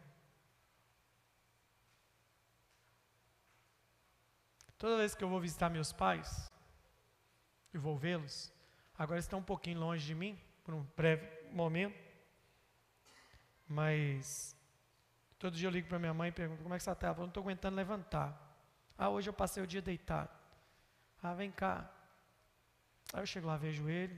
[4.79, 6.51] Toda vez que eu vou visitar meus pais
[7.73, 8.53] e vou vê-los,
[8.99, 11.97] agora estão um pouquinho longe de mim, por um breve momento,
[13.69, 14.57] mas
[15.39, 17.09] todo dia eu ligo para minha mãe e pergunto como é que você está?
[17.09, 18.52] Eu não estou aguentando levantar.
[19.03, 20.31] Ah, hoje eu passei o dia deitado.
[21.21, 21.91] Ah, vem cá.
[23.13, 24.17] Aí eu chego lá, vejo ele,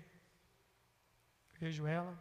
[1.58, 2.12] vejo ela.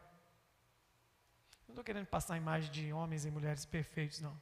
[1.68, 4.40] Não estou querendo passar a imagem de homens e mulheres perfeitos, não.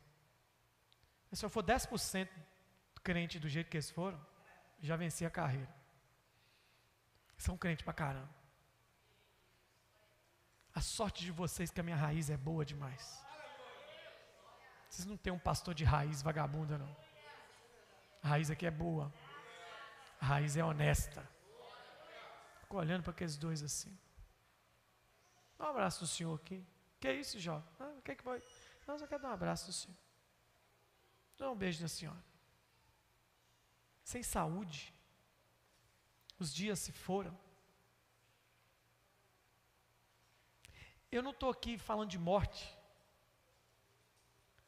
[1.32, 2.30] Mas se eu for 10%
[3.04, 4.24] crente do jeito que eles foram,
[4.80, 5.74] já venci a carreira.
[7.40, 8.30] São crentes pra caramba.
[10.76, 13.26] A sorte de vocês é que a minha raiz é boa demais.
[14.88, 17.11] Vocês não têm um pastor de raiz vagabunda, não.
[18.22, 19.12] A raiz aqui é boa.
[20.20, 21.28] A raiz é honesta.
[22.60, 23.98] Ficou olhando para aqueles dois assim.
[25.58, 26.66] Dá um abraço do senhor aqui.
[27.00, 27.64] Que é isso, Jó?
[27.80, 28.42] Ah, que, é que foi?
[28.88, 29.98] Não, só quero dar um abraço do senhor.
[31.38, 32.24] Dá um beijo na senhora.
[34.04, 34.94] Sem saúde.
[36.38, 37.38] Os dias se foram.
[41.12, 42.78] Eu não estou aqui falando de morte.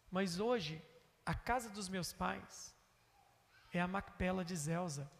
[0.10, 0.82] Mas hoje,
[1.26, 2.76] a casa dos meus pais
[3.74, 5.12] é a Macpela de Zelza.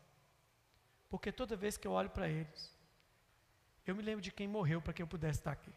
[1.10, 2.72] Porque toda vez que eu olho para eles,
[3.86, 5.74] eu me lembro de quem morreu para que eu pudesse estar aqui.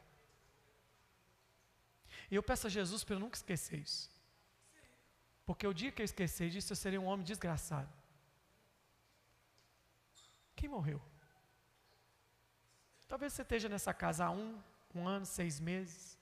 [2.31, 4.11] E eu peço a Jesus para eu nunca esquecer isso.
[5.45, 7.93] Porque o dia que eu esquecer disso, eu serei um homem desgraçado.
[10.55, 11.01] Quem morreu?
[13.07, 14.61] Talvez você esteja nessa casa há um,
[14.95, 16.19] um ano, seis meses,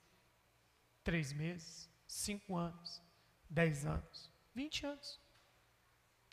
[1.03, 3.01] três meses, cinco anos,
[3.49, 5.24] dez anos, vinte anos.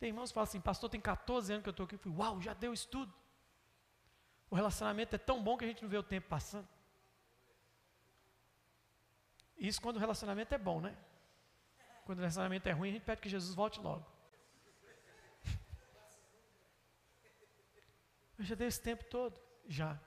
[0.01, 1.93] Tem irmãos que falam assim, pastor, tem 14 anos que eu estou aqui.
[1.93, 3.13] Eu fui, uau, já deu isso tudo.
[4.49, 6.67] O relacionamento é tão bom que a gente não vê o tempo passando.
[9.55, 10.97] Isso quando o relacionamento é bom, né?
[12.03, 14.03] Quando o relacionamento é ruim, a gente pede que Jesus volte logo.
[18.39, 19.39] Eu já dei esse tempo todo?
[19.67, 19.99] Já.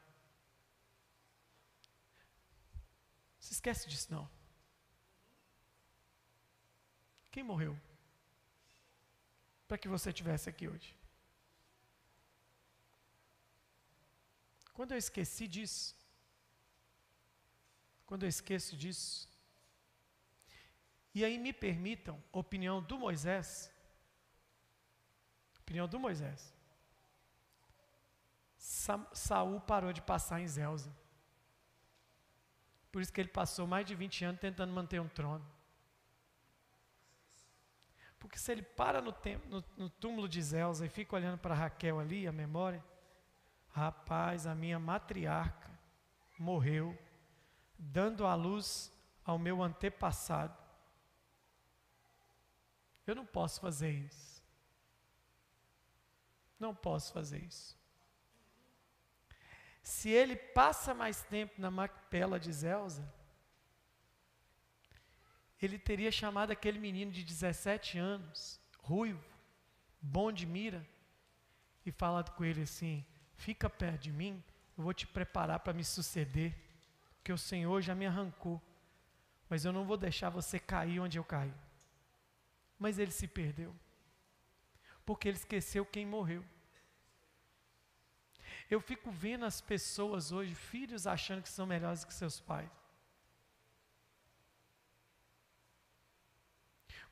[3.39, 4.29] Se esquece disso não.
[7.31, 7.79] Quem morreu?
[9.67, 10.95] Para que você estivesse aqui hoje.
[14.73, 15.97] Quando eu esqueci disso,
[18.07, 19.29] quando eu esqueço disso,
[21.15, 23.71] e aí me permitam, opinião do Moisés,
[25.61, 26.53] opinião do Moisés,
[28.59, 30.93] Sa Saul parou de passar em Zelza.
[32.91, 35.54] Por isso que ele passou mais de 20 anos tentando manter um trono.
[38.25, 39.15] Porque se ele para no,
[39.51, 42.83] no, no túmulo de Zelza e fica olhando para Raquel ali, a memória,
[43.69, 45.71] rapaz, a minha matriarca
[46.39, 46.99] morreu,
[47.79, 48.91] dando a luz
[49.27, 50.57] ao meu antepassado.
[53.07, 54.43] Eu não posso fazer isso.
[56.59, 57.79] Não posso fazer isso.
[59.83, 63.07] Se ele passa mais tempo na Macpela de Zelza,
[65.61, 69.25] ele teria chamado aquele menino de 17 anos, ruivo,
[70.01, 70.87] bom de mira,
[71.87, 73.05] e falado com ele assim:
[73.37, 74.43] fica perto de mim,
[74.77, 76.55] eu vou te preparar para me suceder,
[77.17, 78.61] porque o Senhor já me arrancou,
[79.49, 81.55] mas eu não vou deixar você cair onde eu caí.
[82.79, 83.75] Mas ele se perdeu,
[85.07, 86.45] porque ele esqueceu quem morreu.
[88.71, 92.71] Eu fico vendo as pessoas hoje, filhos achando que são melhores que seus pais.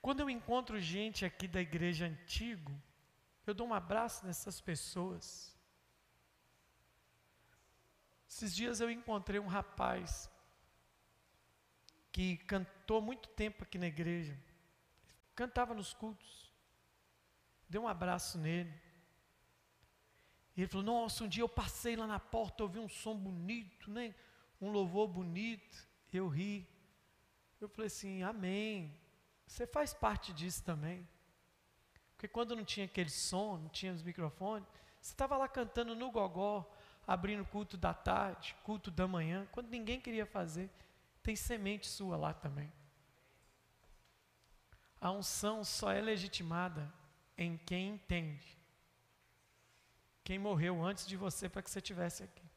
[0.02, 2.72] Quando eu encontro gente aqui da igreja antigo,
[3.46, 5.56] eu dou um abraço nessas pessoas.
[8.28, 10.28] Esses dias eu encontrei um rapaz
[12.10, 14.36] que cantou muito tempo aqui na igreja,
[15.36, 16.52] cantava nos cultos.
[17.68, 18.74] Dei um abraço nele.
[20.56, 23.90] E ele falou: Nossa, um dia eu passei lá na porta, ouvi um som bonito,
[23.90, 24.14] né?
[24.60, 25.88] um louvor bonito.
[26.12, 26.68] Eu ri.
[27.60, 29.01] Eu falei assim: Amém.
[29.52, 31.06] Você faz parte disso também.
[32.14, 34.66] Porque quando não tinha aquele som, não tinha os microfones,
[34.98, 36.72] você estava lá cantando no gogó,
[37.06, 40.70] abrindo culto da tarde, culto da manhã, quando ninguém queria fazer.
[41.22, 42.72] Tem semente sua lá também.
[44.98, 46.90] A unção só é legitimada
[47.36, 48.58] em quem entende
[50.24, 52.48] quem morreu antes de você para que você estivesse aqui.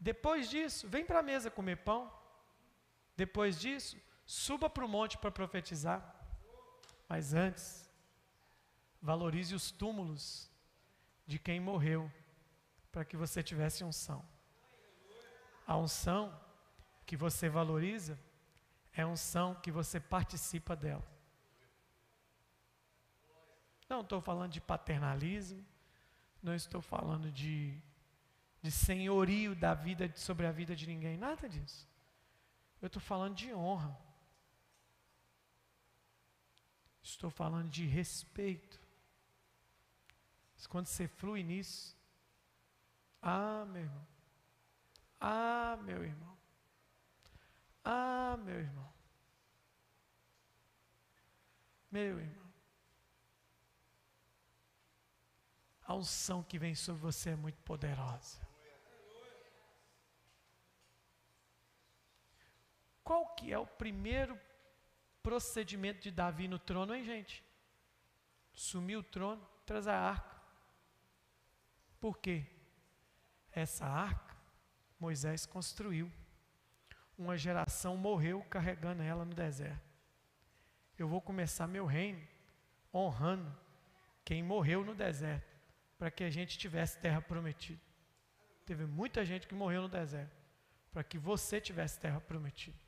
[0.00, 2.12] Depois disso, vem para a mesa comer pão.
[3.16, 3.96] Depois disso,
[4.26, 6.14] suba para o monte para profetizar.
[7.08, 7.90] Mas antes,
[9.00, 10.50] valorize os túmulos
[11.26, 12.10] de quem morreu
[12.90, 14.24] para que você tivesse unção.
[15.66, 16.38] A unção
[17.06, 18.18] que você valoriza
[18.92, 21.06] é unção que você participa dela.
[23.88, 25.64] Não estou falando de paternalismo,
[26.42, 27.78] não estou falando de,
[28.62, 31.88] de senhorio da vida sobre a vida de ninguém, nada disso.
[32.80, 34.03] Eu estou falando de honra.
[37.14, 38.80] Estou falando de respeito.
[40.54, 41.96] Mas quando você flui nisso,
[43.22, 44.06] ah, meu irmão.
[45.20, 46.38] Ah, meu irmão.
[47.84, 48.92] Ah, meu irmão.
[51.90, 52.44] Meu irmão.
[55.86, 58.40] a unção que vem sobre você é muito poderosa.
[63.02, 64.38] Qual que é o primeiro
[65.24, 67.42] procedimento de Davi no trono, hein, gente?
[68.52, 70.36] Sumiu o trono, traz a arca.
[71.98, 72.44] Por quê?
[73.50, 74.36] Essa arca,
[75.00, 76.12] Moisés construiu.
[77.16, 79.82] Uma geração morreu carregando ela no deserto.
[80.98, 82.22] Eu vou começar meu reino
[82.92, 83.50] honrando
[84.24, 85.56] quem morreu no deserto,
[85.98, 87.80] para que a gente tivesse terra prometida.
[88.66, 90.36] Teve muita gente que morreu no deserto,
[90.92, 92.83] para que você tivesse terra prometida.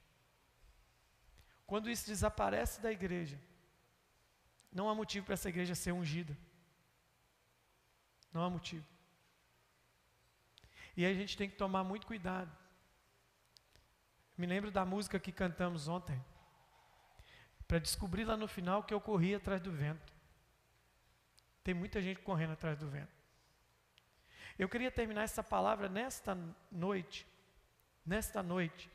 [1.66, 3.40] Quando isso desaparece da igreja,
[4.72, 6.36] não há motivo para essa igreja ser ungida.
[8.32, 8.86] Não há motivo.
[10.96, 12.50] E a gente tem que tomar muito cuidado.
[14.36, 16.22] Me lembro da música que cantamos ontem,
[17.66, 20.14] para descobrir lá no final que eu corri atrás do vento.
[21.64, 23.16] Tem muita gente correndo atrás do vento.
[24.58, 26.38] Eu queria terminar essa palavra nesta
[26.70, 27.26] noite,
[28.04, 28.90] nesta noite,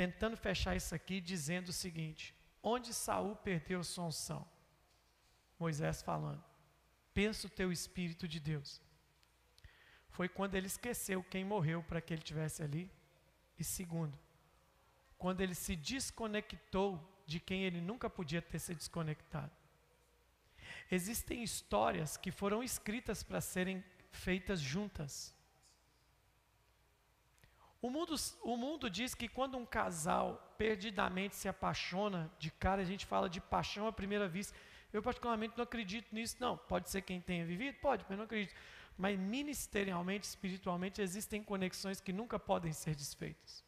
[0.00, 4.48] tentando fechar isso aqui dizendo o seguinte: onde Saul perdeu sua unção?
[5.58, 6.42] Moisés falando.
[7.12, 8.80] Pensa o teu espírito de Deus.
[10.08, 12.90] Foi quando ele esqueceu quem morreu para que ele tivesse ali.
[13.58, 14.18] E segundo,
[15.18, 16.88] quando ele se desconectou
[17.26, 19.52] de quem ele nunca podia ter se desconectado.
[20.90, 25.34] Existem histórias que foram escritas para serem feitas juntas.
[27.82, 32.84] O mundo, o mundo diz que quando um casal perdidamente se apaixona, de cara a
[32.84, 34.56] gente fala de paixão à primeira vista.
[34.92, 36.56] Eu, particularmente, não acredito nisso, não.
[36.56, 37.78] Pode ser quem tenha vivido?
[37.80, 38.54] Pode, mas não acredito.
[38.98, 43.64] Mas ministerialmente, espiritualmente, existem conexões que nunca podem ser desfeitas.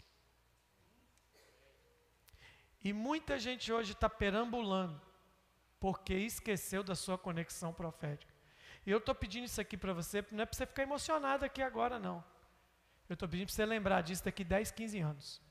[2.84, 5.00] E muita gente hoje está perambulando,
[5.78, 8.32] porque esqueceu da sua conexão profética.
[8.84, 11.62] E eu estou pedindo isso aqui para você, não é para você ficar emocionado aqui
[11.62, 12.22] agora, não.
[13.12, 15.42] Eu estou pedindo para você lembrar disso daqui 10, 15 anos.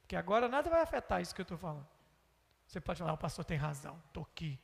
[0.00, 1.86] Porque agora nada vai afetar isso que eu estou falando.
[2.66, 4.58] Você pode falar, o pastor tem razão, estou aqui.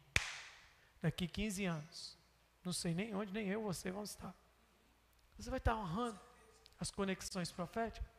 [1.00, 2.18] Daqui 15 anos.
[2.64, 4.34] Não sei nem onde, nem eu, você vamos estar.
[5.38, 6.18] Você vai estar honrando
[6.80, 8.10] as conexões proféticas.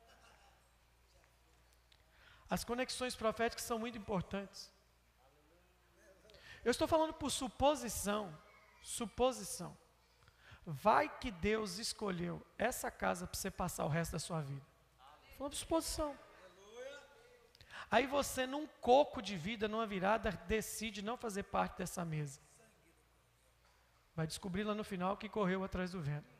[2.49, 4.71] As conexões proféticas são muito importantes.
[6.63, 8.33] Eu estou falando por suposição.
[8.81, 9.77] Suposição.
[10.66, 14.66] Vai que Deus escolheu essa casa para você passar o resto da sua vida.
[15.38, 16.18] Falando suposição.
[17.91, 22.39] Aí você, num coco de vida, numa virada, decide não fazer parte dessa mesa.
[24.16, 26.34] Vai descobrir lá no final que correu atrás do vento.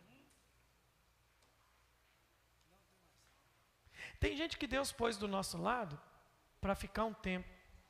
[4.20, 6.00] Tem gente que Deus pôs do nosso lado
[6.62, 7.50] para ficar um tempo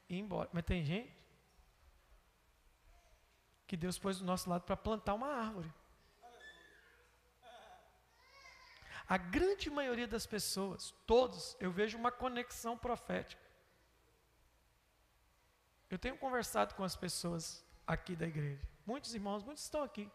[0.09, 0.49] e ir embora.
[0.51, 1.13] Mas tem gente
[3.67, 5.71] que Deus pôs do nosso lado para plantar uma árvore.
[9.07, 13.41] A grande maioria das pessoas, todos, eu vejo uma conexão profética.
[15.89, 18.61] Eu tenho conversado com as pessoas aqui da igreja.
[18.85, 20.09] Muitos irmãos, muitos estão aqui.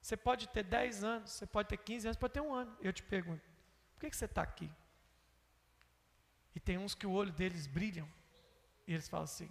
[0.00, 2.76] Você pode ter 10 anos, você pode ter 15 anos, pode ter um ano.
[2.80, 3.42] Eu te pergunto,
[3.94, 4.70] por que, que você está aqui?
[6.54, 8.08] E tem uns que o olho deles brilham.
[8.86, 9.50] E eles falam assim: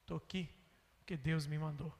[0.00, 0.48] estou aqui
[0.98, 1.92] porque Deus me mandou.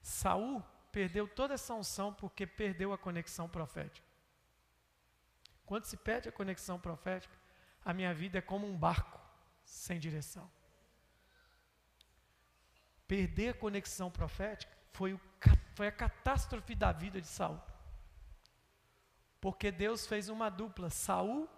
[0.00, 0.62] Saul
[0.92, 4.06] perdeu toda essa unção porque perdeu a conexão profética.
[5.64, 7.36] Quando se perde a conexão profética,
[7.84, 9.20] a minha vida é como um barco
[9.64, 10.50] sem direção.
[13.06, 15.20] Perder a conexão profética foi, o,
[15.74, 17.60] foi a catástrofe da vida de Saul.
[19.40, 21.48] Porque Deus fez uma dupla, Saul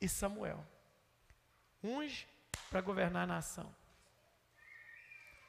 [0.00, 0.66] e Samuel.
[1.82, 2.26] Unge
[2.70, 3.74] para governar a nação.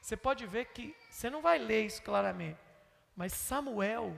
[0.04, 2.60] Você pode ver que você não vai ler isso claramente,
[3.16, 4.14] mas Samuel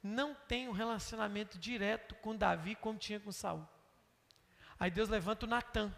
[0.00, 3.66] não tem um relacionamento direto com Davi como tinha com Saul.
[4.78, 5.92] Aí Deus levanta o Natan,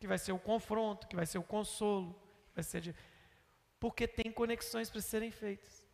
[0.00, 2.20] que vai ser o confronto, que vai ser o consolo,
[2.52, 2.96] vai ser de...
[3.78, 5.86] porque tem conexões para serem feitas.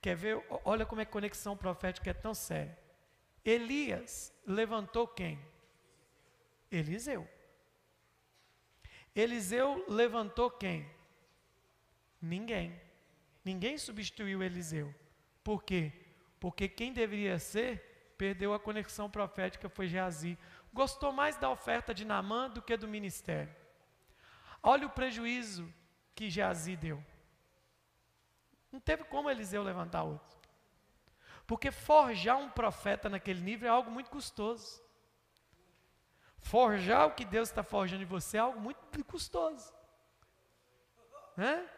[0.00, 0.40] Quer ver?
[0.64, 2.78] Olha como é que conexão profética é tão séria.
[3.44, 5.44] Elias levantou quem?
[6.70, 7.28] Eliseu.
[9.16, 10.86] Eliseu levantou quem?
[12.20, 12.78] Ninguém.
[13.42, 14.94] Ninguém substituiu Eliseu.
[15.42, 15.90] Por quê?
[16.38, 20.36] Porque quem deveria ser, perdeu a conexão profética, foi Geazi.
[20.70, 23.54] Gostou mais da oferta de Namã do que do ministério.
[24.62, 25.72] Olha o prejuízo
[26.14, 27.02] que Geazi deu.
[28.70, 30.36] Não teve como Eliseu levantar outro.
[31.46, 34.82] Porque forjar um profeta naquele nível é algo muito custoso.
[36.50, 39.74] Forjar o que Deus está forjando em você é algo muito custoso.
[41.36, 41.68] Né?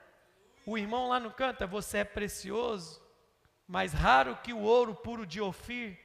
[0.67, 3.03] O irmão lá no canto, você é precioso,
[3.67, 5.99] mais raro que o ouro puro de Ofir.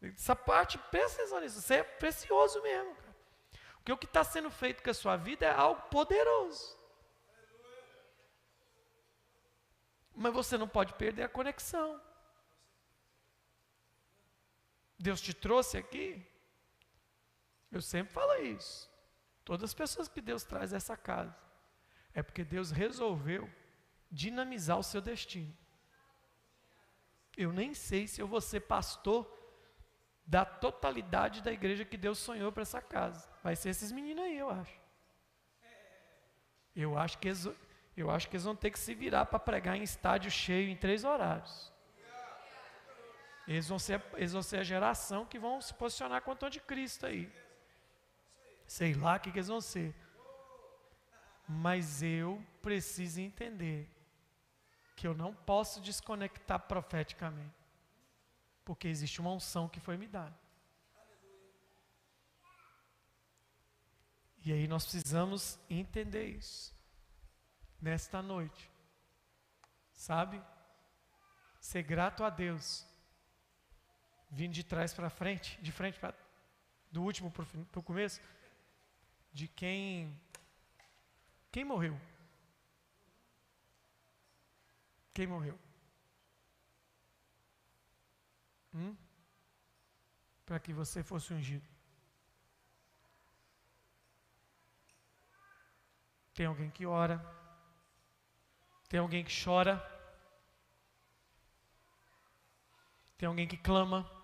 [0.00, 2.94] Essa parte, presta nisso, você é precioso mesmo.
[2.94, 3.16] Cara.
[3.74, 6.74] Porque o que está sendo feito com a sua vida é algo poderoso.
[10.14, 12.00] Mas você não pode perder a conexão.
[14.98, 16.26] Deus te trouxe aqui.
[17.70, 18.90] Eu sempre falo isso.
[19.44, 21.36] Todas as pessoas que Deus traz a essa casa
[22.12, 23.48] é porque Deus resolveu
[24.10, 25.54] dinamizar o seu destino.
[27.36, 29.30] Eu nem sei se eu vou ser pastor
[30.26, 33.30] da totalidade da igreja que Deus sonhou para essa casa.
[33.44, 34.80] Vai ser esses meninos aí, eu acho.
[36.74, 37.48] Eu acho que eles,
[37.96, 40.76] eu acho que eles vão ter que se virar para pregar em estádio cheio em
[40.76, 41.72] três horários.
[43.46, 47.06] Eles vão, ser, eles vão ser a geração que vão se posicionar contra o Cristo
[47.06, 47.32] aí.
[48.66, 49.94] Sei lá o que, que eles vão ser.
[51.48, 53.88] Mas eu preciso entender
[54.96, 57.54] que eu não posso desconectar profeticamente.
[58.64, 60.34] Porque existe uma unção que foi me dada.
[64.44, 66.74] E aí nós precisamos entender isso.
[67.80, 68.70] Nesta noite.
[69.92, 70.42] Sabe?
[71.60, 72.86] Ser grato a Deus.
[74.30, 76.14] Vindo de trás para frente, de frente para
[76.90, 78.20] do último para o começo,
[79.36, 80.18] de quem
[81.52, 81.94] quem morreu.
[85.12, 85.58] Quem morreu?
[88.74, 88.96] Hum?
[90.46, 91.68] Para que você fosse ungido.
[96.32, 97.18] Tem alguém que ora.
[98.88, 99.74] Tem alguém que chora.
[103.18, 104.15] Tem alguém que clama.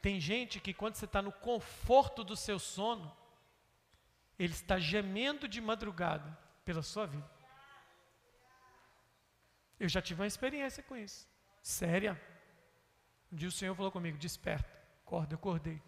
[0.00, 3.14] Tem gente que, quando você está no conforto do seu sono,
[4.38, 7.30] ele está gemendo de madrugada pela sua vida.
[9.78, 11.28] Eu já tive uma experiência com isso.
[11.62, 12.20] Séria.
[13.32, 14.70] Um dia o Senhor falou comigo: desperta,
[15.04, 15.82] acorda, eu acordei.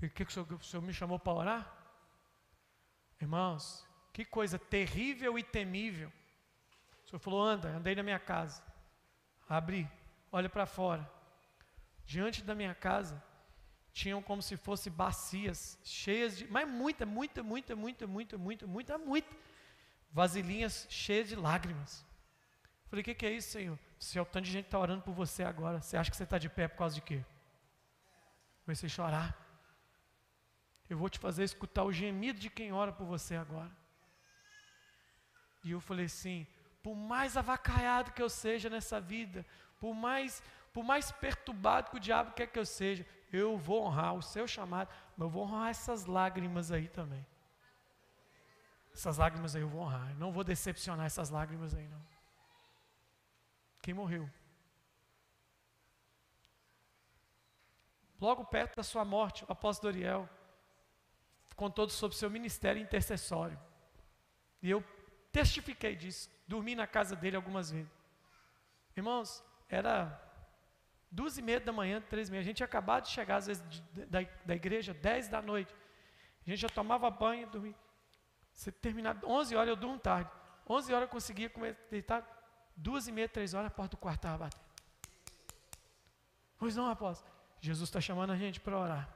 [0.00, 1.76] E o que, que o senhor, o senhor me chamou para orar?
[3.20, 6.12] Irmãos, que coisa terrível e temível.
[7.04, 8.62] O Senhor falou: anda, andei na minha casa.
[9.48, 9.88] Abri,
[10.32, 11.08] olha para fora.
[12.04, 13.22] Diante da minha casa
[13.92, 18.98] tinham como se fosse bacias cheias de, mas muita, muita, muita, muita, muita, muita, muita,
[18.98, 19.36] muita
[20.10, 22.04] vasilhinhas cheias de lágrimas.
[22.88, 23.78] Falei, o que, que, é isso, Senhor?
[23.98, 26.24] Se é o tanto de gente está orando por você agora, você acha que você
[26.24, 27.24] está de pé por causa de quê?
[28.64, 29.42] Comecei a chorar.
[30.88, 33.70] Eu vou te fazer escutar o gemido de quem ora por você agora.
[35.64, 36.46] E eu falei assim:
[36.82, 39.46] por mais avacaiado que eu seja nessa vida,
[39.80, 40.42] por mais,
[40.72, 44.46] por mais perturbado que o diabo quer que eu seja, eu vou honrar o seu
[44.46, 47.24] chamado, mas eu vou honrar essas lágrimas aí também.
[48.94, 50.10] Essas lágrimas aí eu vou honrar.
[50.10, 52.02] Eu não vou decepcionar essas lágrimas aí, não.
[53.80, 54.28] Quem morreu?
[58.20, 60.28] Logo perto da sua morte, o apóstolo Doriel
[61.56, 63.58] contou sobre seu ministério intercessório.
[64.62, 64.84] E eu
[65.32, 66.30] testifiquei disso.
[66.46, 67.90] Dormi na casa dele algumas vezes.
[68.96, 70.21] Irmãos, era
[71.12, 72.40] duas e meia da manhã, três e meia.
[72.40, 75.72] A gente tinha acabado de chegar, às vezes, de, da, da igreja, dez da noite.
[76.44, 77.74] A gente já tomava banho, dormia.
[78.52, 80.30] Você terminava, onze horas eu durmo tarde.
[80.68, 82.26] Onze horas eu conseguia comer, deitar.
[82.74, 84.62] Duas e meia, três horas, a porta do quarto estava batendo.
[86.56, 87.30] Pois não, apóstolo.
[87.60, 89.08] Jesus está chamando a gente para orar.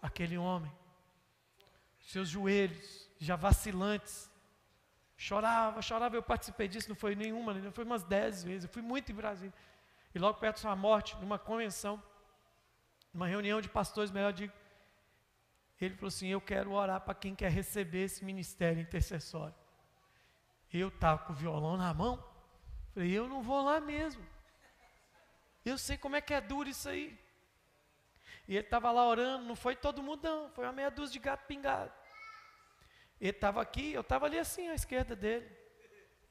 [0.00, 0.72] Aquele homem.
[2.00, 4.30] Seus joelhos, já vacilantes.
[5.16, 6.14] Chorava, chorava.
[6.14, 8.64] Eu participei disso, não foi nenhuma, não foi umas dez vezes.
[8.64, 9.54] Eu fui muito em Brasília.
[10.14, 12.02] E logo perto da sua morte, numa convenção,
[13.12, 14.52] numa reunião de pastores, melhor digo,
[15.80, 19.54] ele falou assim: Eu quero orar para quem quer receber esse ministério intercessório.
[20.72, 22.22] Eu estava com o violão na mão,
[22.92, 24.24] falei: Eu não vou lá mesmo.
[25.64, 27.18] Eu sei como é que é duro isso aí.
[28.46, 31.18] E ele estava lá orando, não foi todo mundo, não, foi uma meia dúzia de
[31.18, 31.90] gato pingado.
[33.18, 35.50] Ele estava aqui, eu estava ali assim, à esquerda dele.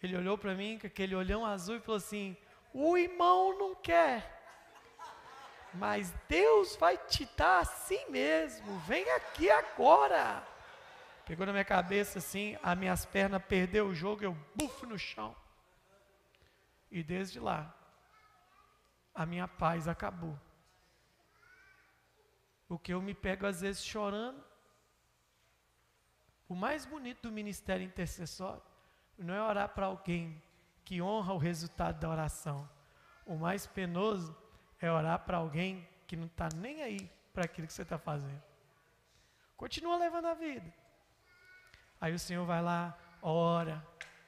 [0.01, 2.37] Ele olhou para mim com aquele olhão azul e falou assim:
[2.73, 4.31] o irmão não quer.
[5.73, 8.79] Mas Deus vai te dar assim mesmo.
[8.79, 10.45] Vem aqui agora.
[11.25, 15.35] Pegou na minha cabeça assim, as minhas pernas perdeu o jogo, eu bufo no chão.
[16.91, 17.73] E desde lá,
[19.15, 20.37] a minha paz acabou.
[22.67, 24.43] O que eu me pego às vezes chorando.
[26.47, 28.61] O mais bonito do ministério intercessório
[29.17, 30.41] não é orar para alguém
[30.83, 32.69] que honra o resultado da oração.
[33.25, 34.35] O mais penoso
[34.79, 38.41] é orar para alguém que não está nem aí para aquilo que você está fazendo.
[39.55, 40.73] Continua levando a vida.
[41.99, 43.81] Aí o Senhor vai lá, ora,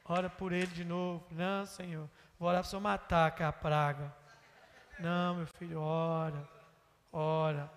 [0.05, 1.25] ora por ele de novo.
[1.31, 4.15] Não, Senhor, vou orar para o Senhor matar a praga.
[4.97, 6.47] Não, meu filho, ora,
[7.11, 7.69] ora,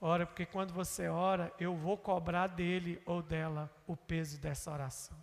[0.00, 5.16] ora, porque quando você ora, eu vou cobrar dele ou dela o peso dessa oração.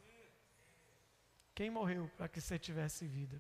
[1.62, 3.40] Quem morreu para que você tivesse vida?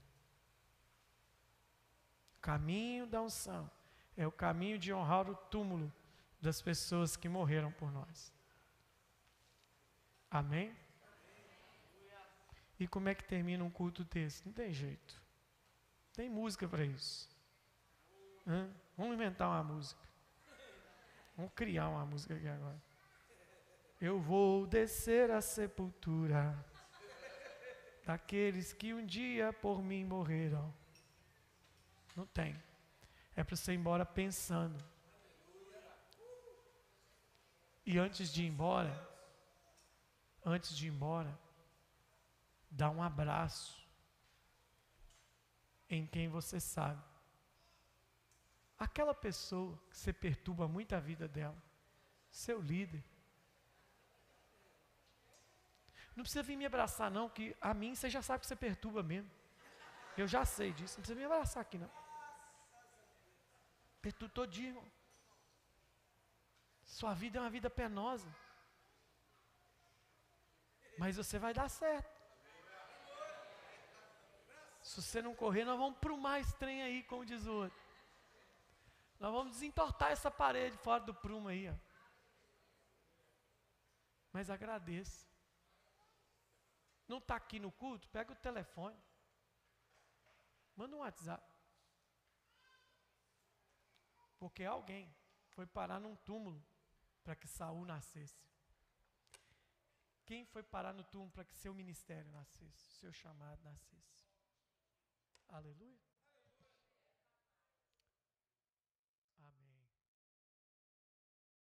[2.37, 3.67] O caminho da unção
[4.15, 5.91] é o caminho de honrar o túmulo
[6.39, 8.31] das pessoas que morreram por nós.
[10.29, 10.71] Amém?
[12.79, 14.45] E como é que termina um culto desse?
[14.45, 15.19] Não tem jeito.
[16.13, 17.27] Tem música para isso.
[18.45, 18.69] Hã?
[18.95, 20.07] Vamos inventar uma música.
[21.35, 22.79] Vamos criar uma música aqui agora.
[23.99, 26.69] Eu vou descer à sepultura
[28.05, 30.73] daqueles que um dia por mim morreram.
[32.15, 32.61] Não tem.
[33.35, 34.83] É para você ir embora pensando.
[37.85, 39.09] E antes de ir embora,
[40.45, 41.37] antes de ir embora,
[42.69, 43.81] dá um abraço
[45.89, 47.03] em quem você sabe.
[48.77, 51.61] Aquela pessoa que você perturba muito a vida dela,
[52.29, 53.03] seu líder.
[56.15, 59.01] Não precisa vir me abraçar, não, que a mim você já sabe que você perturba
[59.01, 59.31] mesmo.
[60.17, 61.91] Eu já sei disso, não precisa me abraçar aqui, não.
[64.01, 64.91] Perturba todinho, irmão.
[66.83, 68.29] Sua vida é uma vida penosa.
[70.97, 72.21] Mas você vai dar certo.
[74.83, 77.79] Se você não correr, nós vamos para o mais trem aí, como diz o outro.
[79.19, 81.69] Nós vamos desentortar essa parede fora do prumo aí.
[81.69, 81.75] Ó.
[84.33, 85.30] Mas agradeça.
[87.11, 88.07] Não está aqui no culto?
[88.07, 88.97] Pega o telefone.
[90.77, 91.45] Manda um WhatsApp.
[94.39, 95.13] Porque alguém
[95.49, 96.63] foi parar num túmulo
[97.21, 98.41] para que Saul nascesse.
[100.25, 104.25] Quem foi parar no túmulo para que seu ministério nascesse, seu chamado nascesse?
[105.49, 106.10] Aleluia.